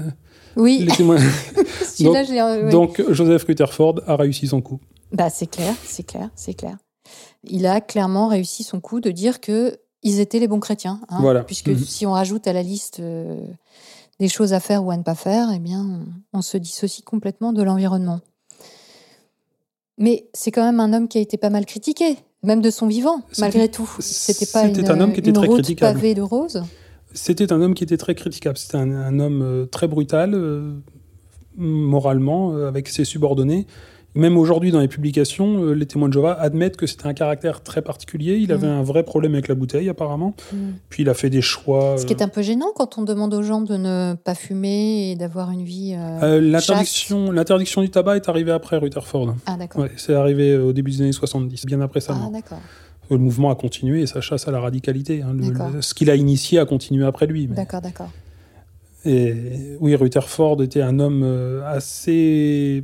[0.56, 1.18] Oui, les témoins...
[2.02, 2.72] euh, ouais.
[2.72, 4.80] Donc, Joseph Rutherford a réussi son coup.
[5.12, 6.78] Bah, c'est clair, c'est clair, c'est clair.
[7.44, 11.00] Il a clairement réussi son coup de dire que ils étaient les bons chrétiens.
[11.10, 11.44] hein, Voilà.
[11.44, 11.80] Puisque Mhm.
[11.80, 13.40] si on rajoute à la liste euh,
[14.20, 16.02] des choses à faire ou à ne pas faire, eh bien,
[16.34, 18.20] on, se dissocie complètement de l'environnement.
[19.98, 22.88] Mais c'est quand même un homme qui a été pas mal critiqué, même de son
[22.88, 23.90] vivant, malgré tout.
[24.00, 25.96] C'était pas une, un homme qui était une très route critiquable.
[25.96, 26.64] pavée de roses.
[27.16, 28.58] C'était un homme qui était très critiquable.
[28.58, 30.74] C'était un, un homme euh, très brutal, euh,
[31.58, 33.66] moralement, euh, avec ses subordonnés.
[34.18, 37.82] Même aujourd'hui, dans les publications, les témoins de Jéhovah admettent que c'était un caractère très
[37.82, 38.38] particulier.
[38.38, 38.74] Il avait Mhm.
[38.80, 40.34] un vrai problème avec la bouteille, apparemment.
[40.54, 40.58] Mm.
[40.88, 41.98] Puis il a fait des choix.
[41.98, 45.12] Ce qui est un peu gênant quand on demande aux gens de ne pas fumer
[45.12, 45.96] et d'avoir une vie.
[45.98, 49.36] euh, l'interdiction, l'interdiction du tabac est arrivée après Rutherford.
[49.48, 49.82] Ah, d'accord.
[49.82, 52.60] Ouais, c'est arrivé au début des années 70, bien après sa Ah, d'accord.
[53.10, 55.22] Le mouvement a continué et sa chasse à la radicalité.
[55.22, 55.34] hein.
[55.34, 55.70] Le- D'accord.
[55.72, 57.48] le- ce qu'il a initié a continué après lui.
[57.48, 58.10] mais- D'accord, d'accord.
[59.06, 62.84] Et oui, Rutherford était un homme euh, assez.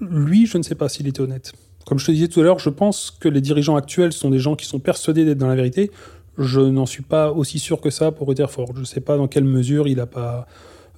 [0.00, 1.52] Lui, je ne sais pas s'il était honnête.
[1.86, 4.38] Comme je te disais tout à l'heure, je pense que les dirigeants actuels sont des
[4.38, 5.90] gens qui sont persuadés d'être dans la vérité.
[6.36, 8.72] Je n'en suis pas aussi sûr que ça pour Rutherford.
[8.74, 10.46] Je ne sais pas dans quelle mesure il n'a pas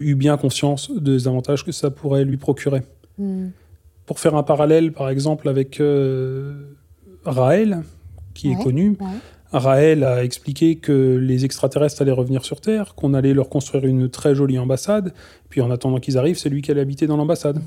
[0.00, 2.82] eu bien conscience des avantages que ça pourrait lui procurer.
[3.18, 3.48] Hmm.
[4.06, 6.54] Pour faire un parallèle, par exemple, avec euh,
[7.24, 7.82] Raël,
[8.36, 9.06] qui est connu, ouais.
[9.52, 14.08] Raël a expliqué que les extraterrestres allaient revenir sur Terre, qu'on allait leur construire une
[14.08, 15.12] très jolie ambassade,
[15.48, 17.60] puis en attendant qu'ils arrivent, c'est lui qui allait habiter dans l'ambassade.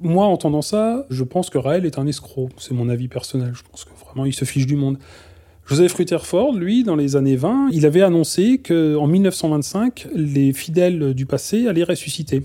[0.00, 2.48] Moi, en entendant ça, je pense que Raël est un escroc.
[2.56, 3.52] C'est mon avis personnel.
[3.54, 4.98] Je pense que vraiment, il se fiche du monde.
[5.66, 11.26] Joseph Rutherford, lui, dans les années 20, il avait annoncé qu'en 1925, les fidèles du
[11.26, 12.42] passé allaient ressusciter.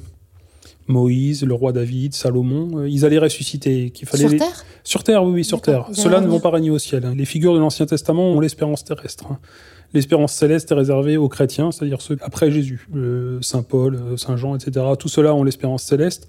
[0.88, 3.90] Moïse, le roi David, Salomon, euh, ils allaient ressusciter.
[3.90, 5.62] Qu'il fallait Sur les- Terre sur Terre, oui, oui, sur.
[5.62, 5.88] Terre.
[5.94, 7.06] Ceux-là ne vont pas régner au ciel.
[7.06, 7.14] hein.
[7.16, 9.26] Les figures de l'Ancien Testament ont l'espérance terrestre.
[9.32, 9.40] hein.
[9.94, 12.88] L'espérance céleste est réservée aux chrétiens, c'est-à-dire ceux après Jésus.
[12.94, 14.86] Le Saint Paul, euh, Saint Jean, etc.
[15.00, 16.28] Tout ceux-là ont l'espérance céleste.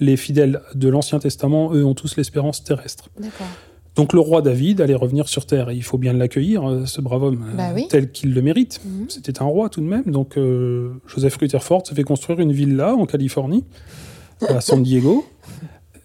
[0.00, 3.08] Les fidèles de l'Ancien Testament, eux, ont tous l'espérance terrestre.
[3.20, 3.46] D'accord.
[3.94, 5.70] Donc le roi David allait revenir sur Terre.
[5.70, 7.86] Et il faut bien l'accueillir, euh, ce brave homme, euh, Bah oui.
[7.90, 8.80] tel qu'il le mérite.
[8.84, 9.06] Mhm.
[9.08, 10.04] C'était un roi tout de même.
[10.06, 13.64] Donc euh, Joseph Rutherford se fait construire une villa en Californie,
[14.48, 15.24] à San Diego.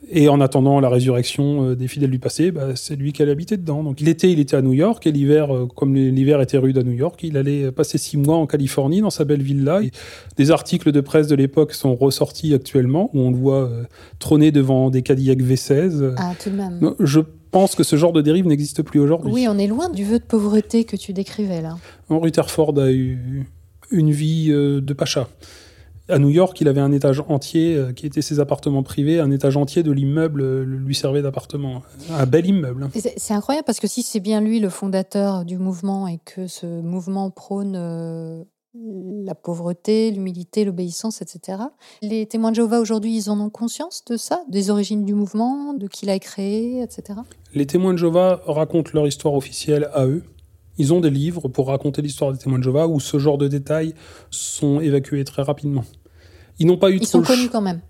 [0.09, 3.57] Et en attendant la résurrection des fidèles du passé, bah, c'est lui qui allait habiter
[3.57, 3.83] dedans.
[3.83, 6.93] Donc l'été, il était à New York, et l'hiver, comme l'hiver était rude à New
[6.93, 9.81] York, il allait passer six mois en Californie, dans sa belle villa.
[9.83, 9.91] Et
[10.37, 13.83] des articles de presse de l'époque sont ressortis actuellement, où on le voit euh,
[14.17, 16.13] trôner devant des Cadillac V16.
[16.15, 16.93] Ah, tout de même.
[17.01, 17.19] Je
[17.57, 19.33] pense que ce genre de dérive n'existe plus aujourd'hui.
[19.33, 21.75] Oui, on est loin du vœu de pauvreté que tu décrivais là.
[22.07, 23.47] Rutherford a eu
[23.89, 25.27] une vie euh, de pacha.
[26.07, 29.19] À New York, il avait un étage entier euh, qui était ses appartements privés.
[29.19, 31.81] Un étage entier de l'immeuble euh, lui servait d'appartement.
[32.11, 32.89] Un bel immeuble.
[32.93, 36.67] C'est incroyable parce que si c'est bien lui le fondateur du mouvement et que ce
[36.67, 38.45] mouvement prône
[39.25, 41.59] la pauvreté, l'humilité, l'obéissance, etc.
[42.01, 45.73] Les témoins de Jéhovah aujourd'hui, ils en ont conscience de ça, des origines du mouvement,
[45.73, 47.19] de qui l'a créé, etc.
[47.53, 50.23] Les témoins de Jéhovah racontent leur histoire officielle à eux.
[50.77, 53.47] Ils ont des livres pour raconter l'histoire des témoins de Jéhovah où ce genre de
[53.47, 53.93] détails
[54.29, 55.83] sont évacués très rapidement.
[56.59, 57.81] Ils n'ont pas eu Ils trop sont le choix- connus quand même.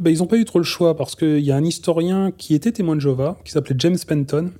[0.00, 2.54] Ben, ils n'ont pas eu trop le choix parce qu'il y a un historien qui
[2.54, 4.50] était témoin de Jéhovah, qui s'appelait James Penton,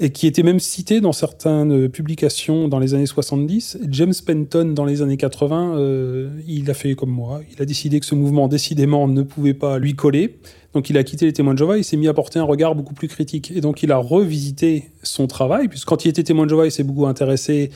[0.00, 3.78] et qui était même cité dans certaines euh, publications dans les années 70.
[3.88, 7.40] James Penton, dans les années 80, euh, il a fait comme moi.
[7.52, 10.38] Il a décidé que ce mouvement, décidément, ne pouvait pas lui coller.
[10.74, 12.74] Donc il a quitté les témoins de Jéhovah, il s'est mis à porter un regard
[12.74, 13.50] beaucoup plus critique.
[13.54, 16.72] Et donc il a revisité son travail, puisque quand il était témoin de Jéhovah, il
[16.72, 17.70] s'est beaucoup intéressé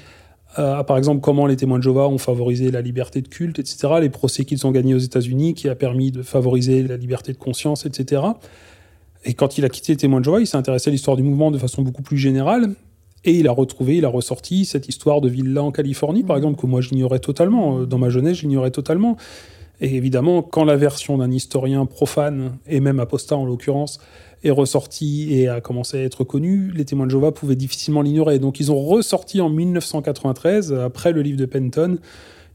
[0.55, 3.59] à, à, par exemple, comment les témoins de Jéhovah ont favorisé la liberté de culte,
[3.59, 7.33] etc., les procès qu'ils ont gagnés aux États-Unis, qui a permis de favoriser la liberté
[7.33, 8.23] de conscience, etc.
[9.25, 11.23] Et quand il a quitté les témoins de Jéhovah, il s'est intéressé à l'histoire du
[11.23, 12.75] mouvement de façon beaucoup plus générale.
[13.25, 16.61] Et il a retrouvé, il a ressorti cette histoire de villa en Californie, par exemple,
[16.61, 17.79] que moi j'ignorais totalement.
[17.79, 19.17] Euh, Dans ma jeunesse, j'ignorais totalement.
[19.81, 24.01] Et évidemment, quand la version d'un historien profane, et même apostat en l'occurrence,
[24.45, 28.39] est ressortie et a commencé à être connue, les témoins de Jéhovah pouvaient difficilement l'ignorer.
[28.41, 31.99] Donc ils ont ressorti en 1993, après le livre de Penton,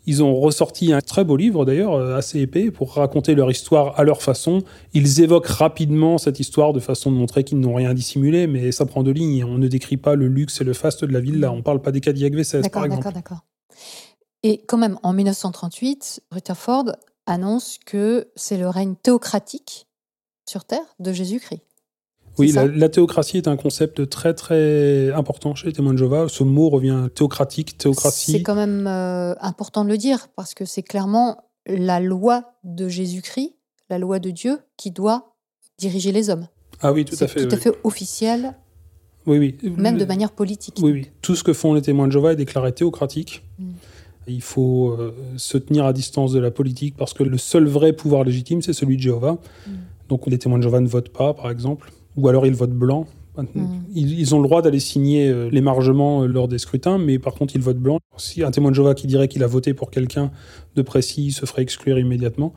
[0.08, 4.00] ils ont ressorti un très beau livre d'ailleurs, euh, assez épais, pour raconter leur histoire
[4.00, 4.64] à leur façon.
[4.94, 8.86] Ils évoquent rapidement cette histoire de façon de montrer qu'ils n'ont rien dissimulé, mais ça
[8.86, 9.44] prend deux lignes.
[9.44, 11.52] On ne décrit pas le luxe et le faste de la villa.
[11.52, 13.04] On ne parle pas des Cadillac V16, par D'accord, exemple.
[13.04, 13.46] d'accord, d'accord.
[14.44, 16.94] Et quand même, en 1938, Rutherford
[17.26, 19.88] annonce que c'est le règne théocratique
[20.50, 21.62] sur Terre de Jésus-Christ.
[22.40, 25.98] Oui, C'est la, la théocratie est un concept très très important chez les témoins de
[25.98, 26.28] Jéhovah.
[26.30, 28.44] Ce mot revient théocratique, C'est théocratie.
[28.44, 33.56] quand même euh, important de le dire parce que c'est clairement la loi de Jésus-Christ,
[33.90, 35.34] la loi de Dieu, qui doit
[35.80, 36.48] diriger les hommes.
[36.82, 37.48] Ah oui, tout C'est à fait.
[37.48, 38.54] tout à fait officiel,
[39.26, 39.72] Oui, oui.
[39.78, 40.78] même de manière politique.
[40.82, 41.08] Oui, oui.
[41.22, 43.44] Tout ce que font les témoins de Jéhovah est déclaré théocratique.
[43.60, 43.72] Mm.
[44.30, 47.94] Il faut euh, se tenir à distance de la politique parce que le seul vrai
[47.94, 49.34] pouvoir légitime, c'est celui de Jéhovah.
[49.66, 49.72] Mm.
[50.10, 53.06] Donc les témoins de Jéhovah ne votent pas, par exemple, ou alors ils votent blanc.
[53.38, 53.44] Mm.
[53.94, 57.36] Ils, ils ont le droit d'aller signer euh, l'émargement euh, lors des scrutins, mais par
[57.36, 58.00] contre ils votent blanc.
[58.18, 60.32] Si un témoin de Jéhovah qui dirait qu'il a voté pour quelqu'un
[60.76, 62.54] de précis il se ferait exclure immédiatement.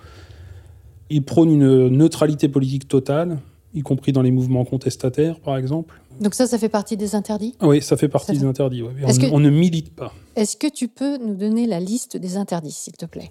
[1.11, 3.39] Ils prônent une neutralité politique totale,
[3.75, 6.01] y compris dans les mouvements contestataires, par exemple.
[6.21, 7.55] Donc ça, ça fait partie des interdits?
[7.61, 8.83] Ah Oui, ça fait partie Ça des interdits.
[8.83, 8.93] ouais.
[9.03, 10.15] On, Est-ce que- on ne milite pas.
[10.37, 13.29] Est-ce que tu peux nous donner la liste des interdits, s'il te plaît?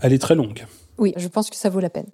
[0.00, 0.64] Elle est très longue.
[0.98, 2.06] Oui, je pense que ça vaut la peine.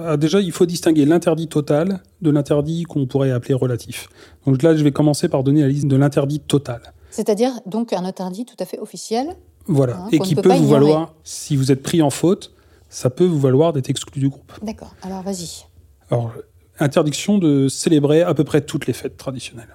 [0.00, 4.08] Ah, Déjà, il faut distinguer l'interdit total de l'interdit qu'on pourrait appeler relatif.
[4.46, 6.92] Donc là, je vais commencer par donner la liste de l'interdit total.
[7.10, 9.36] C'est-à-dire donc un interdit tout à fait officiel.
[9.66, 9.96] Voilà.
[9.96, 10.80] Hein, Et qui peut vous ignorer.
[10.80, 12.52] valoir, si vous êtes pris en faute,
[12.88, 14.52] ça peut vous valoir d'être exclu du groupe.
[14.62, 14.94] D'accord.
[15.02, 15.64] Alors vas-y.
[16.10, 16.32] Alors,
[16.78, 19.74] interdiction de célébrer à peu près toutes les fêtes traditionnelles.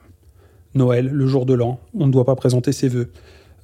[0.75, 3.11] Noël, le jour de l'an, on ne doit pas présenter ses vœux.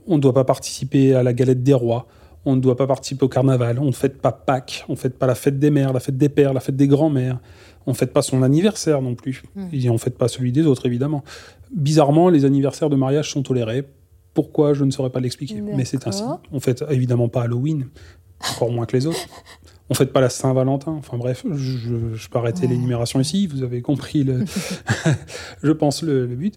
[0.07, 2.07] On ne doit pas participer à la galette des rois.
[2.45, 3.79] On ne doit pas participer au carnaval.
[3.79, 4.85] On ne fête pas Pâques.
[4.89, 6.87] On ne fête pas la fête des mères, la fête des pères, la fête des
[6.87, 7.39] grands-mères.
[7.85, 9.43] On ne fête pas son anniversaire non plus.
[9.55, 9.67] Hmm.
[9.71, 11.23] Et on ne fête pas celui des autres, évidemment.
[11.73, 13.83] Bizarrement, les anniversaires de mariage sont tolérés.
[14.33, 14.73] Pourquoi?
[14.73, 15.61] Je ne saurais pas l'expliquer.
[15.61, 16.23] Mais c'est ainsi.
[16.51, 17.87] On fête évidemment pas Halloween,
[18.51, 19.25] encore moins que les autres.
[19.89, 20.91] On fête pas la Saint-Valentin.
[20.93, 22.69] Enfin bref, je, je, je peux arrêter Ouais.
[22.69, 23.47] l'énumération ici.
[23.47, 24.43] Vous avez compris, le,
[25.63, 26.55] je pense, le, le but.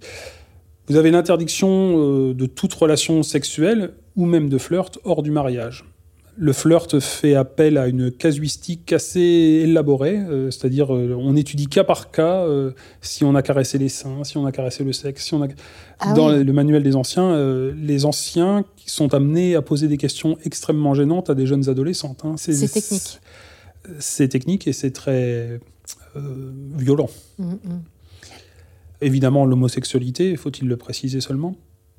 [0.88, 5.84] Vous avez l'interdiction euh, de toute relation sexuelle ou même de flirt hors du mariage.
[6.38, 11.82] Le flirt fait appel à une casuistique assez élaborée, euh, c'est-à-dire euh, on étudie cas
[11.82, 15.24] par cas euh, si on a caressé les seins, si on a caressé le sexe,
[15.24, 15.48] si on a...
[15.98, 16.44] Ah Dans oui.
[16.44, 21.34] le manuel des anciens, les anciens sont amenés à poser des questions extrêmement gênantes à
[21.34, 22.20] des jeunes adolescentes.
[22.24, 22.34] hein.
[22.36, 23.20] C'est technique.
[23.98, 25.58] C'est technique et c'est très
[26.76, 27.08] violent.
[27.38, 27.82] Mm, mm.
[29.00, 31.56] Évidemment, l'homosexualité, faut-il le préciser seulement.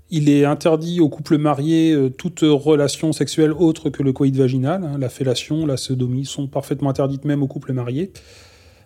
[0.09, 4.83] Il est interdit aux couples mariés euh, toute relation sexuelle autre que le coït vaginal.
[4.83, 4.97] hein.
[4.97, 8.11] La fellation, la sodomie sont parfaitement interdites même aux couples mariés.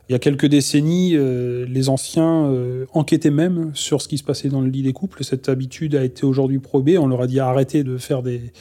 [0.09, 4.23] Il y a quelques décennies, euh, les anciens euh, enquêtaient même sur ce qui se
[4.23, 5.23] passait dans le lit des couples.
[5.23, 6.97] Cette habitude a été aujourd'hui probée.
[6.97, 8.51] On leur a dit arrêtez de faire des,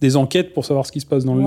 [0.00, 1.46] des enquêtes pour savoir ce qui se passe dans le lit.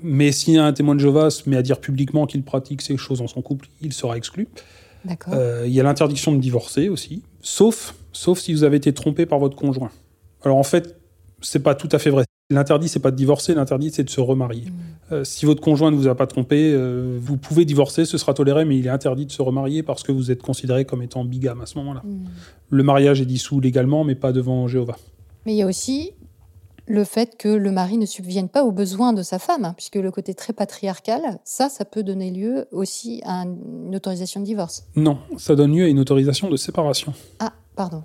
[0.00, 3.18] Mais si un témoin de Jéhovah se met à dire publiquement qu'il pratique ces choses
[3.18, 4.46] dans son couple, il sera exclu.
[5.32, 9.26] Euh, il y a l'interdiction de divorcer aussi, sauf, sauf si vous avez été trompé
[9.26, 9.90] par votre conjoint.
[10.42, 10.96] Alors en fait,
[11.40, 12.24] c'est pas tout à fait vrai.
[12.48, 14.70] L'interdit, c'est pas de divorcer, l'interdit, c'est de se remarier.
[14.70, 14.72] Mm.
[15.12, 18.34] Euh, si votre conjoint ne vous a pas trompé, euh, vous pouvez divorcer, ce sera
[18.34, 21.24] toléré, mais il est interdit de se remarier parce que vous êtes considéré comme étant
[21.24, 22.02] bigame à ce moment-là.
[22.04, 22.24] Mm.
[22.70, 24.96] Le mariage est dissous légalement, mais pas devant Jéhovah.
[25.44, 26.12] Mais il y a aussi
[26.86, 29.96] le fait que le mari ne subvienne pas aux besoins de sa femme, hein, puisque
[29.96, 33.56] le côté très patriarcal, ça, ça peut donner lieu aussi à un-
[33.86, 34.84] une autorisation de divorce.
[34.94, 37.12] Non, ça donne lieu à une autorisation de séparation.
[37.40, 38.04] Ah, pardon.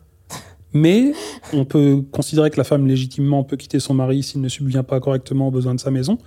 [0.73, 1.11] Mais
[1.53, 4.99] on peut considérer que la femme légitimement peut quitter son mari s'il ne subvient pas
[4.99, 6.17] correctement aux besoins de sa maison,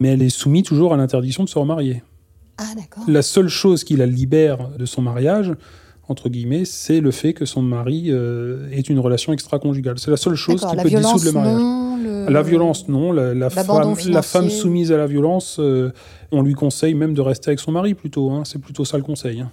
[0.00, 2.02] mais elle est soumise toujours à l'interdiction de se remarier.
[2.56, 3.02] Ah, d'accord.
[3.08, 5.52] La seule chose qui la libère de son mariage,
[6.08, 9.98] entre guillemets, c'est le fait que son mari euh, ait une relation extra-conjugale.
[9.98, 11.60] C'est la seule chose qui peut dissoudre le mariage.
[11.60, 11.96] non.
[12.26, 13.12] le- La violence, non.
[13.12, 13.66] La, femme,
[14.12, 15.92] la femme soumise à la violence, euh,
[16.32, 18.30] on lui conseille même de rester avec son mari plutôt.
[18.30, 18.42] hein.
[18.44, 19.40] C'est plutôt ça le conseil.
[19.40, 19.50] hein.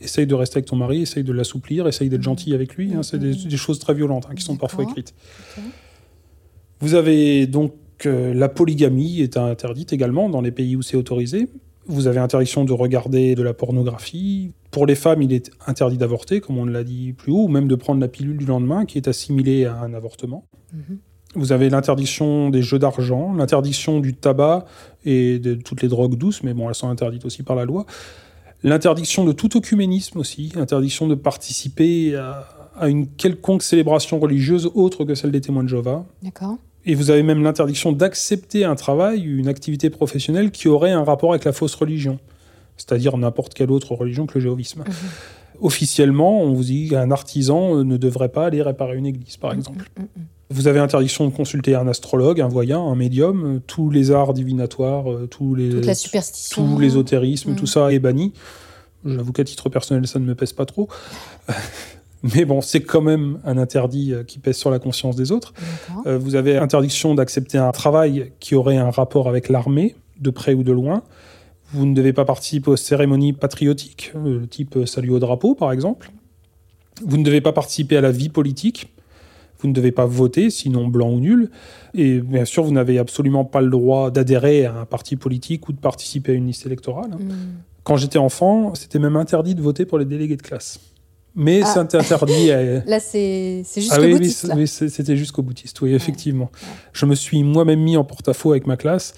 [0.00, 2.92] Essaye de rester avec ton mari, essaye de l'assouplir, essaye d'être gentil avec lui.
[2.94, 3.02] hein.
[3.02, 5.14] C'est des, des choses très violentes qui sont parfois écrites.
[6.80, 7.72] Vous avez donc
[8.06, 11.48] euh, la polygamie est interdite également dans les pays où c'est autorisé.
[11.86, 14.52] Vous avez interdiction de regarder de la pornographie.
[14.74, 17.68] Pour les femmes, il est interdit d'avorter, comme on l'a dit plus haut, ou même
[17.68, 20.48] de prendre la pilule du lendemain, qui est assimilée à un avortement.
[20.72, 20.98] Mhm.
[21.36, 24.64] Vous avez l'interdiction des jeux d'argent, l'interdiction du tabac
[25.04, 27.86] et de toutes les drogues douces, mais bon, elles sont interdites aussi par la loi.
[28.64, 32.44] L'interdiction de tout œcuménisme aussi, interdiction de participer à,
[32.76, 36.04] à une quelconque célébration religieuse autre que celle des témoins de Jéhovah.
[36.20, 36.58] D'accord.
[36.84, 41.30] Et vous avez même l'interdiction d'accepter un travail, une activité professionnelle qui aurait un rapport
[41.30, 42.18] avec la fausse religion,
[42.76, 44.80] c'est-à-dire n'importe quelle autre religion que le jéhovisme.
[44.80, 44.94] Mhm.
[45.60, 49.52] Officiellement, on vous dit qu'un artisan euh, ne devrait pas aller réparer une église, par
[49.52, 49.88] exemple.
[49.96, 50.26] Mm, mm, mm.
[50.50, 54.34] Vous avez interdiction de consulter un astrologue, un voyant, un médium, euh, tous les arts
[54.34, 56.66] divinatoires, euh, tous les, Toute la superstition.
[56.66, 58.32] tous l'ésotérisme, tout ça est banni.
[59.06, 60.88] J'avoue qu'à titre personnel, ça ne me pèse pas trop.
[62.34, 65.52] Mais bon, c'est quand même un interdit qui pèse sur la conscience des autres.
[66.06, 70.54] Euh, vous avez interdiction d'accepter un travail qui aurait un rapport avec l'armée, de près
[70.54, 71.02] ou de loin.
[71.74, 76.10] Vous ne devez pas participer aux cérémonies patriotiques, euh, type salut au drapeau, par exemple.
[77.04, 78.92] Vous ne devez pas participer à la vie politique.
[79.58, 81.50] Vous ne devez pas voter, sinon blanc ou nul.
[81.94, 85.72] Et bien sûr, vous n'avez absolument pas le droit d'adhérer à un parti politique ou
[85.72, 87.10] de participer à une liste électorale.
[87.10, 87.30] Mm.
[87.82, 90.80] Quand j'étais enfant, c'était même interdit de voter pour les délégués de classe.
[91.36, 91.66] Mais Ah.
[91.66, 96.50] c'est interdit à, Là, c'est jusqu'au ah oui, boutiste, oui, c'était jusqu'au boutiste, oui, effectivement.
[96.92, 99.14] Je me suis moi-même mis en porte-à-faux avec ma classe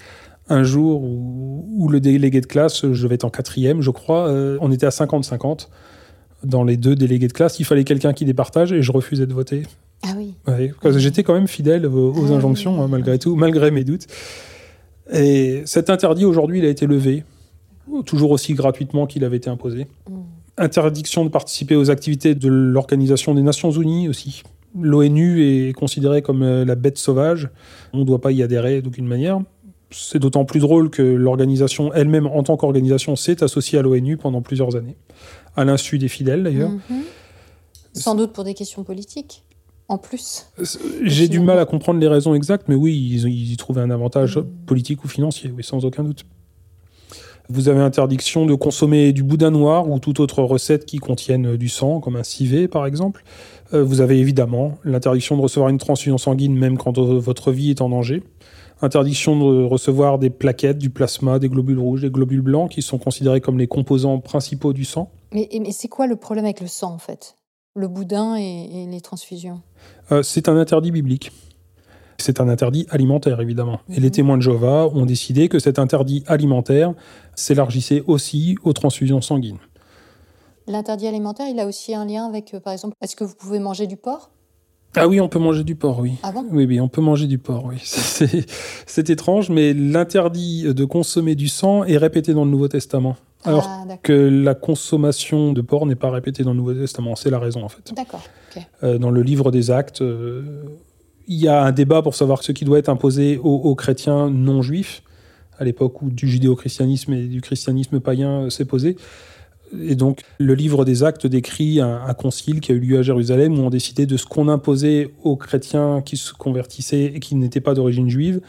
[0.49, 4.27] un jour où, où le délégué de classe, je vais être en quatrième, je crois,
[4.27, 5.67] euh, on était à 50-50
[6.43, 7.59] dans les deux délégués de classe.
[7.59, 9.63] Il fallait quelqu'un qui départage et je refusais de voter.
[10.03, 10.35] Ah oui.
[10.47, 13.83] Ouais, que j'étais quand même fidèle aux, aux Ah injonctions, hein, malgré tout, malgré mes
[13.83, 14.07] doutes.
[15.11, 17.23] Et cet interdit, aujourd'hui, il a été levé,
[18.05, 19.87] toujours aussi gratuitement qu'il avait été imposé.
[20.09, 20.13] Mm.
[20.59, 24.43] Interdiction de participer aux activités de l'Organisation des Nations Unies aussi.
[24.79, 27.49] L'ONU est considérée comme euh, la bête sauvage.
[27.93, 29.39] On ne doit pas y adhérer d'aucune manière.
[29.89, 34.41] C'est d'autant plus drôle que l'organisation elle-même, en tant qu'organisation, s'est associée à l'ONU pendant
[34.41, 34.97] plusieurs années,
[35.55, 36.69] à l'insu des fidèles d'ailleurs.
[36.71, 37.03] Mhm.
[37.93, 39.43] Sans doute pour des questions politiques,
[39.87, 40.47] en plus.
[41.03, 43.89] J'ai du mal à comprendre les raisons exactes, mais oui, ils, ils y trouvaient un
[43.89, 44.45] avantage Mm.
[44.65, 46.25] politique ou financier, oui, sans aucun doute.
[47.49, 51.69] Vous avez interdiction de consommer du boudin noir ou toute autre recette qui contienne du
[51.69, 53.23] sang, comme un civet par exemple.
[53.73, 57.79] Euh, vous avez évidemment l'interdiction de recevoir une transfusion sanguine même quand votre vie est
[57.81, 58.21] en danger.
[58.81, 62.99] Interdiction de recevoir des plaquettes, du plasma, des globules rouges, des globules blancs qui sont
[62.99, 65.09] considérés comme les composants principaux du sang.
[65.33, 67.35] Mais, mais c'est quoi le problème avec le sang en fait?
[67.75, 69.61] Le boudin et, les transfusions?
[70.11, 71.31] Euh, C'est un interdit biblique.
[72.19, 73.79] C'est un interdit alimentaire, évidemment.
[73.89, 74.11] Et les mhm.
[74.11, 76.93] témoins de Jéhovah ont décidé que cet interdit alimentaire
[77.35, 79.59] s'élargissait aussi aux transfusions sanguines.
[80.67, 83.59] L'interdit alimentaire, il a aussi un lien avec, euh, par exemple, est-ce que vous pouvez
[83.59, 84.31] manger du porc?
[84.97, 86.13] Ah oui, on peut manger du porc, oui.
[86.23, 86.45] Ah bon?
[86.51, 87.77] Oui, oui, on peut manger du porc, oui.
[87.83, 93.15] C'est étrange, mais l'interdit de consommer du sang est répété dans le Nouveau Testament.
[93.43, 97.15] Alors ah, que la consommation de porc n'est pas répétée dans le Nouveau Testament.
[97.15, 97.93] C'est la raison, en fait.
[97.95, 98.23] D'accord.
[98.83, 100.63] Euh, dans le livre des Actes, euh,
[101.27, 104.61] il y a un débat pour savoir ce qui doit être imposé aux, chrétiens non
[104.61, 105.03] juifs,
[105.59, 108.97] à l'époque où du judéo-christianisme et du christianisme païen s'est posé.
[109.81, 113.59] Et donc, le livre des Actes décrit un, concile qui a eu lieu à Jérusalem
[113.59, 117.61] où on décidait de ce qu'on imposait aux chrétiens qui se convertissaient et qui n'étaient
[117.61, 118.41] pas d'origine juive.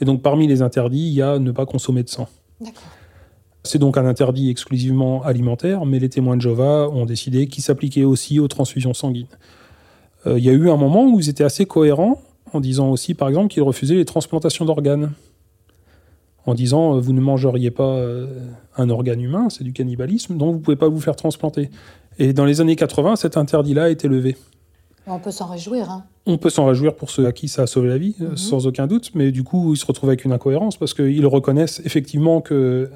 [0.00, 2.28] Et donc, parmi les interdits, il y a ne pas consommer de sang.
[3.64, 8.04] C'est donc un interdit exclusivement alimentaire, mais les témoins de Jéhovah ont décidé qu'il s'appliquait
[8.04, 9.26] aussi aux transfusions sanguines.
[10.26, 12.20] Euh, il y a eu un moment où ils étaient assez cohérents
[12.52, 15.12] en disant aussi, par exemple, qu'ils refusaient les transplantations d'organes.
[16.46, 18.26] En disant, euh, vous ne mangeriez pas euh,
[18.76, 21.70] un organe humain, c'est du cannibalisme, donc vous ne pouvez pas vous faire transplanter.
[22.18, 24.36] Et dans les années 80, cet interdit-là a été levé.
[25.08, 25.90] On peut s'en réjouir.
[25.90, 26.04] Hein.
[26.24, 28.36] On peut s'en réjouir pour ceux à qui ça a sauvé la vie, mhm.
[28.36, 31.80] sans aucun doute, mais du coup, ils se retrouvent avec une incohérence parce qu'ils reconnaissent
[31.84, 32.90] effectivement que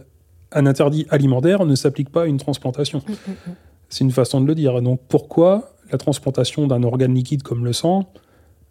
[0.52, 3.02] un interdit alimentaire ne s'applique pas à une transplantation.
[3.06, 3.54] Mm, mm, mm.
[3.88, 4.80] C'est une façon de le dire.
[4.82, 8.12] Donc pourquoi la transplantation d'un organe liquide comme le sang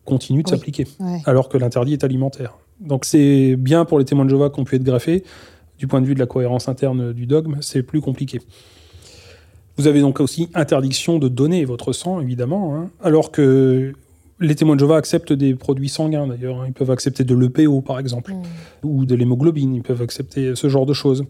[0.05, 0.87] continue de s'appliquer,
[1.25, 2.57] alors que l'interdit est alimentaire?
[2.79, 5.23] Donc c'est bien pour les témoins de Jéhovah qui ont pu être greffés.
[5.77, 8.41] Du point de vue de la cohérence interne du dogme, c'est plus compliqué.
[9.77, 13.93] Vous avez donc aussi interdiction de donner votre sang, évidemment, hein, alors que
[14.41, 16.61] les témoins de Jéhovah acceptent des produits sanguins d'ailleurs.
[16.61, 16.65] Hein.
[16.67, 18.43] Ils peuvent accepter de l'EPO par exemple, mm.
[18.83, 19.75] ou de l'hémoglobine.
[19.75, 21.25] Ils peuvent accepter ce genre de choses.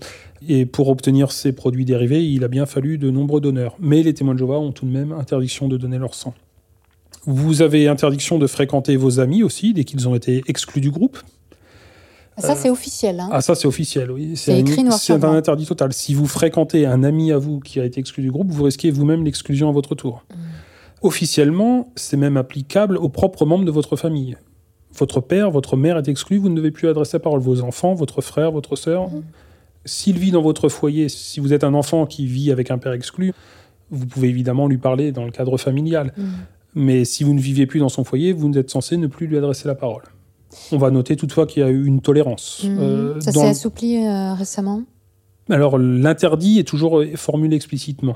[0.48, 3.76] Et pour obtenir ces produits dérivés, il a bien fallu de nombreux donneurs.
[3.80, 6.34] Mais les témoins de Jéhovah ont tout de même interdiction de donner leur sang.
[7.26, 11.20] Vous avez interdiction de fréquenter vos amis aussi, dès qu'ils ont été exclus du groupe.
[12.40, 13.20] Ah, ça, c'est officiel.
[13.20, 13.30] Hein.
[13.32, 14.36] Ah, ça, c'est officiel, oui.
[14.36, 15.94] C'est écrit noir C'est un interdit total.
[15.94, 18.92] Si vous fréquentez un ami à vous qui a été exclu du groupe, vous risquez
[18.92, 20.26] vous-même l'exclusion à votre tour.
[20.30, 20.38] Mm.
[21.02, 24.38] Officiellement, c'est même applicable aux propres membres de votre famille.
[24.98, 27.40] Votre père, votre mère est exclu, vous ne devez plus adresser la parole.
[27.40, 29.10] Vos enfants, votre frère, votre sœur.
[29.10, 29.24] Mhm.
[29.86, 32.92] S'il vit dans votre foyer, si vous êtes un enfant qui vit avec un père
[32.92, 33.34] exclu,
[33.92, 36.14] vous pouvez évidemment lui parler dans le cadre familial.
[36.18, 36.26] Mhm.
[36.76, 39.38] Mais si vous ne vivez plus dans son foyer, vous êtes censé ne plus lui
[39.38, 40.04] adresser la parole.
[40.72, 42.64] On va noter toutefois qu'il y a eu une tolérance.
[42.64, 42.78] Mhm.
[42.80, 44.84] Euh, Ça s'est assoupli euh, récemment
[45.50, 48.16] Alors l'interdit est toujours formulé explicitement.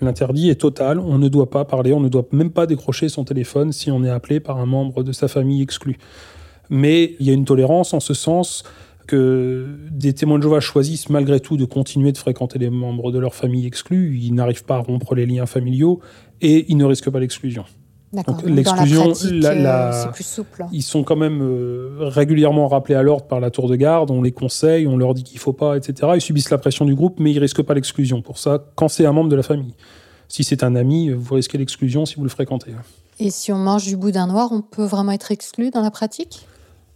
[0.00, 3.24] L'interdit est total, on ne doit pas parler, on ne doit même pas décrocher son
[3.24, 5.96] téléphone si on est appelé par un membre de sa famille exclu.
[6.70, 8.64] Mais il y a une tolérance en ce sens
[9.06, 13.18] que des témoins de Jéhovah choisissent malgré tout de continuer de fréquenter les membres de
[13.18, 16.00] leur famille exclus, ils n'arrivent pas à rompre les liens familiaux
[16.40, 17.64] et ils ne risquent pas l'exclusion.
[18.12, 20.66] Donc l'exclusion, euh, c'est plus souple.
[20.70, 24.20] Ils sont quand même euh, régulièrement rappelés à l'ordre par la tour de garde, on
[24.20, 26.12] les conseille, on leur dit qu'il ne faut pas, etc.
[26.14, 28.20] Ils subissent la pression du groupe, mais ils risquent pas l'exclusion.
[28.20, 29.74] Pour ça, quand c'est un membre de la famille.
[30.28, 32.72] Si c'est un ami, vous risquez l'exclusion si vous le fréquentez.
[33.18, 36.46] Et si on mange du boudin noir, on peut vraiment être exclu dans la pratique?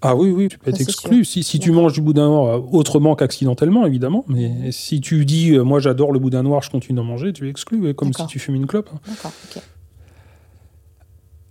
[0.02, 1.24] Ah oui, oui, tu peux être exclu.
[1.24, 4.24] Si, si tu manges du boudin noir euh, autrement qu'accidentellement, évidemment.
[4.28, 7.50] Mais si tu dis, moi j'adore le boudin noir, je continue d'en manger, tu es
[7.50, 8.90] exclu, comme si tu fumes une clope.
[8.94, 9.00] Hein.
[9.08, 9.62] D'accord, ok.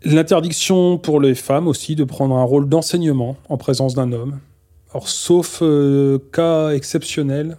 [0.05, 4.39] L'interdiction pour les femmes aussi de prendre un rôle d'enseignement en présence d'un homme.
[4.91, 7.57] Alors, sauf euh, cas exceptionnels,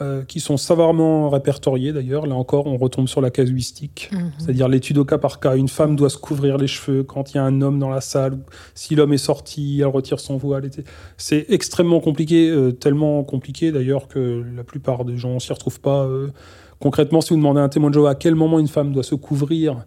[0.00, 2.26] euh, qui sont savamment répertoriés d'ailleurs.
[2.26, 4.32] Là encore, on retombe sur la casuistique, mhm.
[4.38, 5.54] c'est-à-dire l'étude au cas par cas.
[5.54, 8.00] Une femme doit se couvrir les cheveux quand il y a un homme dans la
[8.00, 8.38] salle.
[8.74, 10.68] Si l'homme est sorti, elle retire son voile.
[11.16, 16.08] C'est extrêmement compliqué, euh, tellement compliqué d'ailleurs que la plupart des gens s'y retrouvent pas.
[16.80, 19.04] concrètement, si vous demandez à un témoin de Jéhovah à quel moment une femme doit
[19.04, 19.84] se couvrir,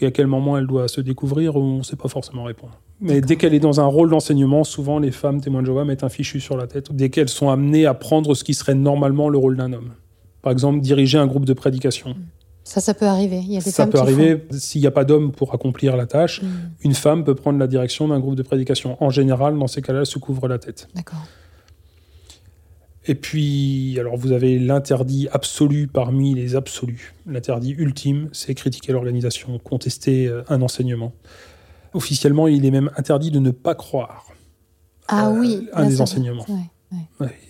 [0.00, 2.80] et à quel moment elle doit se découvrir, on ne sait pas forcément répondre.
[3.00, 6.04] Mais dès qu'elle est dans un rôle d'enseignement, souvent les femmes témoins de Jéhovah mettent
[6.04, 6.92] un fichu sur la tête.
[6.92, 9.92] Dès qu'elles sont amenées à prendre ce qui serait normalement le rôle d'un homme.
[10.42, 12.16] Par exemple, diriger un groupe de prédication.
[12.64, 13.38] Ça, ça peut arriver.
[13.38, 16.06] Il y a des ça peut arriver s'il n'y a pas d'homme pour accomplir la
[16.06, 16.42] tâche.
[16.42, 16.46] Mm.
[16.84, 19.02] Une femme peut prendre la direction d'un groupe de prédication.
[19.02, 20.88] En général, dans ces cas-là, elle se couvre la tête.
[20.94, 21.24] D'accord.
[23.08, 27.14] Et puis, alors vous avez l'interdit absolu parmi les absolus.
[27.26, 31.14] L'interdit ultime, c'est critiquer l'organisation, contester euh, un enseignement.
[31.94, 34.26] Officiellement, il est même interdit de ne pas croire
[35.08, 36.44] ah oui, un des enseignements.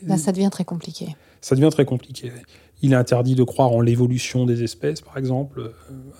[0.06, 1.16] Là, ça devient très compliqué.
[1.40, 2.32] ça devient très compliqué.
[2.82, 5.60] Il est interdit de croire en l'évolution des espèces, par exemple.
[5.60, 5.70] Euh,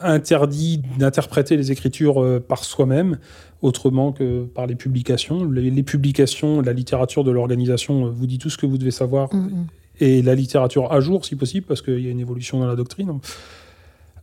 [0.00, 3.18] interdit d'interpréter les écritures euh, par soi-même,
[3.62, 5.44] autrement que par les publications.
[5.44, 9.34] Les, publications, la littérature de l'organisation euh, vous dit tout ce que vous devez savoir.
[9.34, 9.66] Mm, mm.
[10.00, 12.76] Et la littérature à jour, si possible, parce qu'il y a une évolution dans la
[12.76, 13.18] doctrine.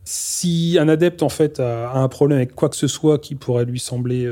[0.04, 3.66] Si un adepte, en fait, a, un problème avec quoi que ce soit qui pourrait
[3.66, 4.26] lui sembler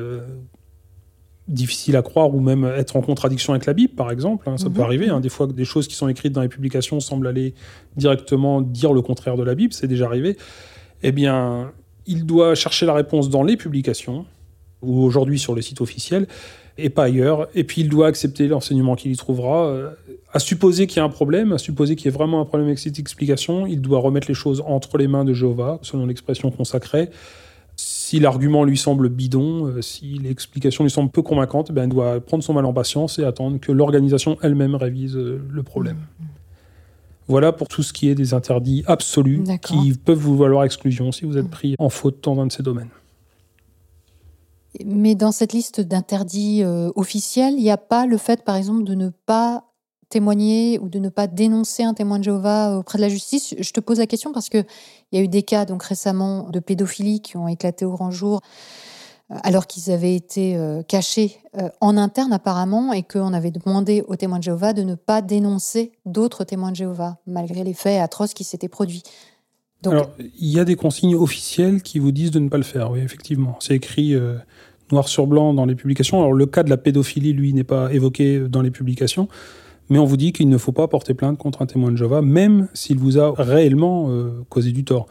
[1.48, 4.48] difficile à croire ou même être en contradiction avec la Bible, par exemple.
[4.48, 4.84] Hein, ça peut mhm.
[4.84, 5.08] arriver.
[5.08, 7.54] Hein, des fois, des choses qui sont écrites dans les publications semblent aller
[7.96, 9.72] directement dire le contraire de la Bible.
[9.72, 10.36] C'est déjà arrivé.
[11.02, 11.72] Eh bien,
[12.06, 14.24] il doit chercher la réponse dans les publications
[14.84, 16.26] ou aujourd'hui sur le site officiel
[16.76, 17.48] et pas ailleurs.
[17.54, 19.66] Et puis, il doit accepter l'enseignement qu'il y trouvera.
[19.66, 19.90] Euh,
[20.32, 22.66] à supposer qu'il y a un problème, à supposer qu'il y ait vraiment un problème
[22.66, 26.50] avec cette explication, il doit remettre les choses entre les mains de Jéhovah, selon l'expression
[26.50, 27.10] consacrée
[27.76, 32.20] si l'argument lui semble bidon, euh, si l'explication lui semble peu convaincante, ben, elle doit
[32.20, 35.96] prendre son mal en patience et attendre que l'organisation elle-même révise euh, le problème.
[35.96, 36.24] Mmh.
[37.26, 41.24] Voilà pour tout ce qui est des interdits absolus qui peuvent vous valoir exclusion si
[41.24, 41.50] vous êtes mmh.
[41.50, 42.90] pris en faute dans un de ces domaines.
[44.84, 48.84] Mais dans cette liste d'interdits euh, officiels, il n'y a pas le fait, par exemple,
[48.84, 49.64] de ne pas
[50.08, 53.54] témoigner ou de ne pas dénoncer un témoin de Jéhovah auprès de la justice?
[53.58, 54.66] Je te pose la question parce qu'il
[55.12, 58.40] y a eu des cas donc récemment de pédophilie qui ont éclaté au grand jour
[59.30, 61.38] euh, alors qu'ils avaient été euh, cachés
[61.80, 65.92] en interne apparemment et qu'on avait demandé aux témoins de Jéhovah de ne pas dénoncer
[66.04, 69.02] d'autres témoins de Jéhovah malgré les faits atroces qui s'étaient produits.
[69.86, 72.90] Alors, il y a des consignes officielles qui vous disent de ne pas le faire,
[72.90, 73.56] oui, effectivement.
[73.60, 74.14] C'est écrit
[74.92, 76.18] noir sur blanc dans les publications.
[76.18, 79.28] Alors, le cas de la pédophilie, lui, n'est pas évoqué dans les publications
[79.90, 82.22] mais on vous dit qu'il ne faut pas porter plainte contre un témoin de Jéhovah,
[82.22, 85.06] même s'il vous a réellement euh, causé du tort.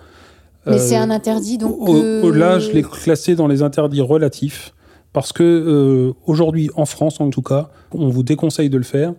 [0.65, 1.77] Mais c'est un euh, interdit, donc.
[1.87, 4.73] Au-delà, je l'ai classé dans les interdits relatifs,
[5.11, 9.13] parce que euh, aujourd'hui, en France en tout cas, on vous déconseille de le faire,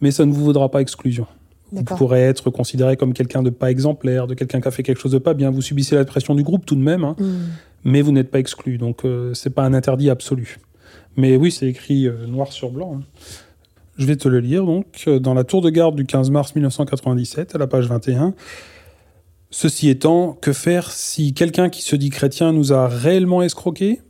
[0.00, 1.26] mais ça ne vous vaudra pas exclusion.
[1.72, 5.00] Vous pourrez être considéré comme quelqu'un de pas exemplaire, de quelqu'un qui a fait quelque
[5.00, 5.50] chose de pas bien.
[5.50, 7.34] Vous subissez la pression du groupe tout de même, hein, hmm.
[7.84, 8.78] mais vous n'êtes pas exclu.
[8.78, 9.02] Donc,
[9.34, 10.58] c'est pas un interdit absolu.
[11.16, 12.98] Mais oui, c'est écrit noir sur blanc.
[12.98, 13.02] Hein.
[14.00, 14.86] Je vais te le lire donc.
[15.08, 18.32] Euh, dans la tour de garde du 15 mars 1997, à la page 21.
[19.50, 24.00] Ceci étant, que faire si quelqu'un qui se dit chrétien nous a réellement escroqués?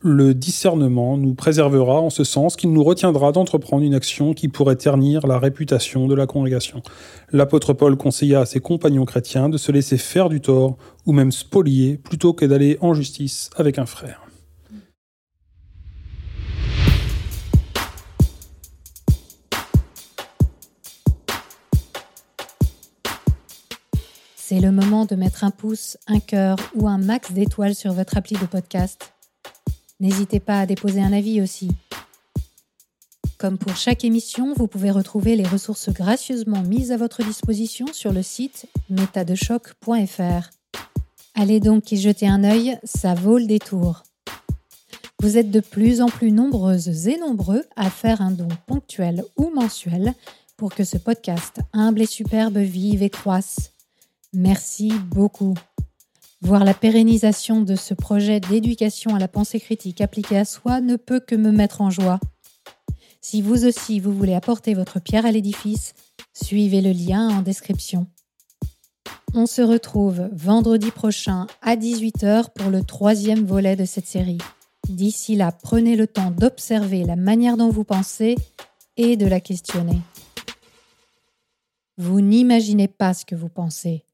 [0.00, 4.76] Le discernement nous préservera en ce sens qu'il nous retiendra d'entreprendre une action qui pourrait
[4.76, 6.82] ternir la réputation de la congrégation.
[7.32, 10.76] L'apôtre Paul conseilla à ses compagnons chrétiens de se laisser faire du tort
[11.06, 14.20] ou même spolier plutôt que d'aller en justice avec un frère.
[24.36, 28.16] C'est le moment de mettre un pouce, un cœur ou un max d'étoiles sur votre
[28.16, 29.15] appli de podcast.
[30.00, 31.70] N'hésitez pas à déposer un avis aussi.
[33.38, 38.12] Comme pour chaque émission, vous pouvez retrouver les ressources gracieusement mises à votre disposition sur
[38.12, 40.50] le site métadechoc.fr.
[41.34, 44.04] Allez donc y jeter un œil, ça vaut le détour.
[45.20, 49.50] Vous êtes de plus en plus nombreuses et nombreux à faire un don ponctuel ou
[49.50, 50.14] mensuel
[50.56, 53.72] pour que ce podcast humble et superbe vive et croisse.
[54.32, 55.54] Merci beaucoup.
[56.42, 60.96] Voir la pérennisation de ce projet d'éducation à la pensée critique appliquée à soi ne
[60.96, 62.20] peut que me mettre en joie.
[63.20, 65.94] Si vous aussi vous voulez apporter votre pierre à l'édifice,
[66.32, 68.06] suivez le lien en description.
[69.34, 74.38] On se retrouve vendredi prochain à 18h pour le troisième volet de cette série.
[74.88, 78.36] D'ici là, prenez le temps d'observer la manière dont vous pensez
[78.96, 80.00] et de la questionner.
[81.98, 84.05] Vous n'imaginez pas ce que vous pensez.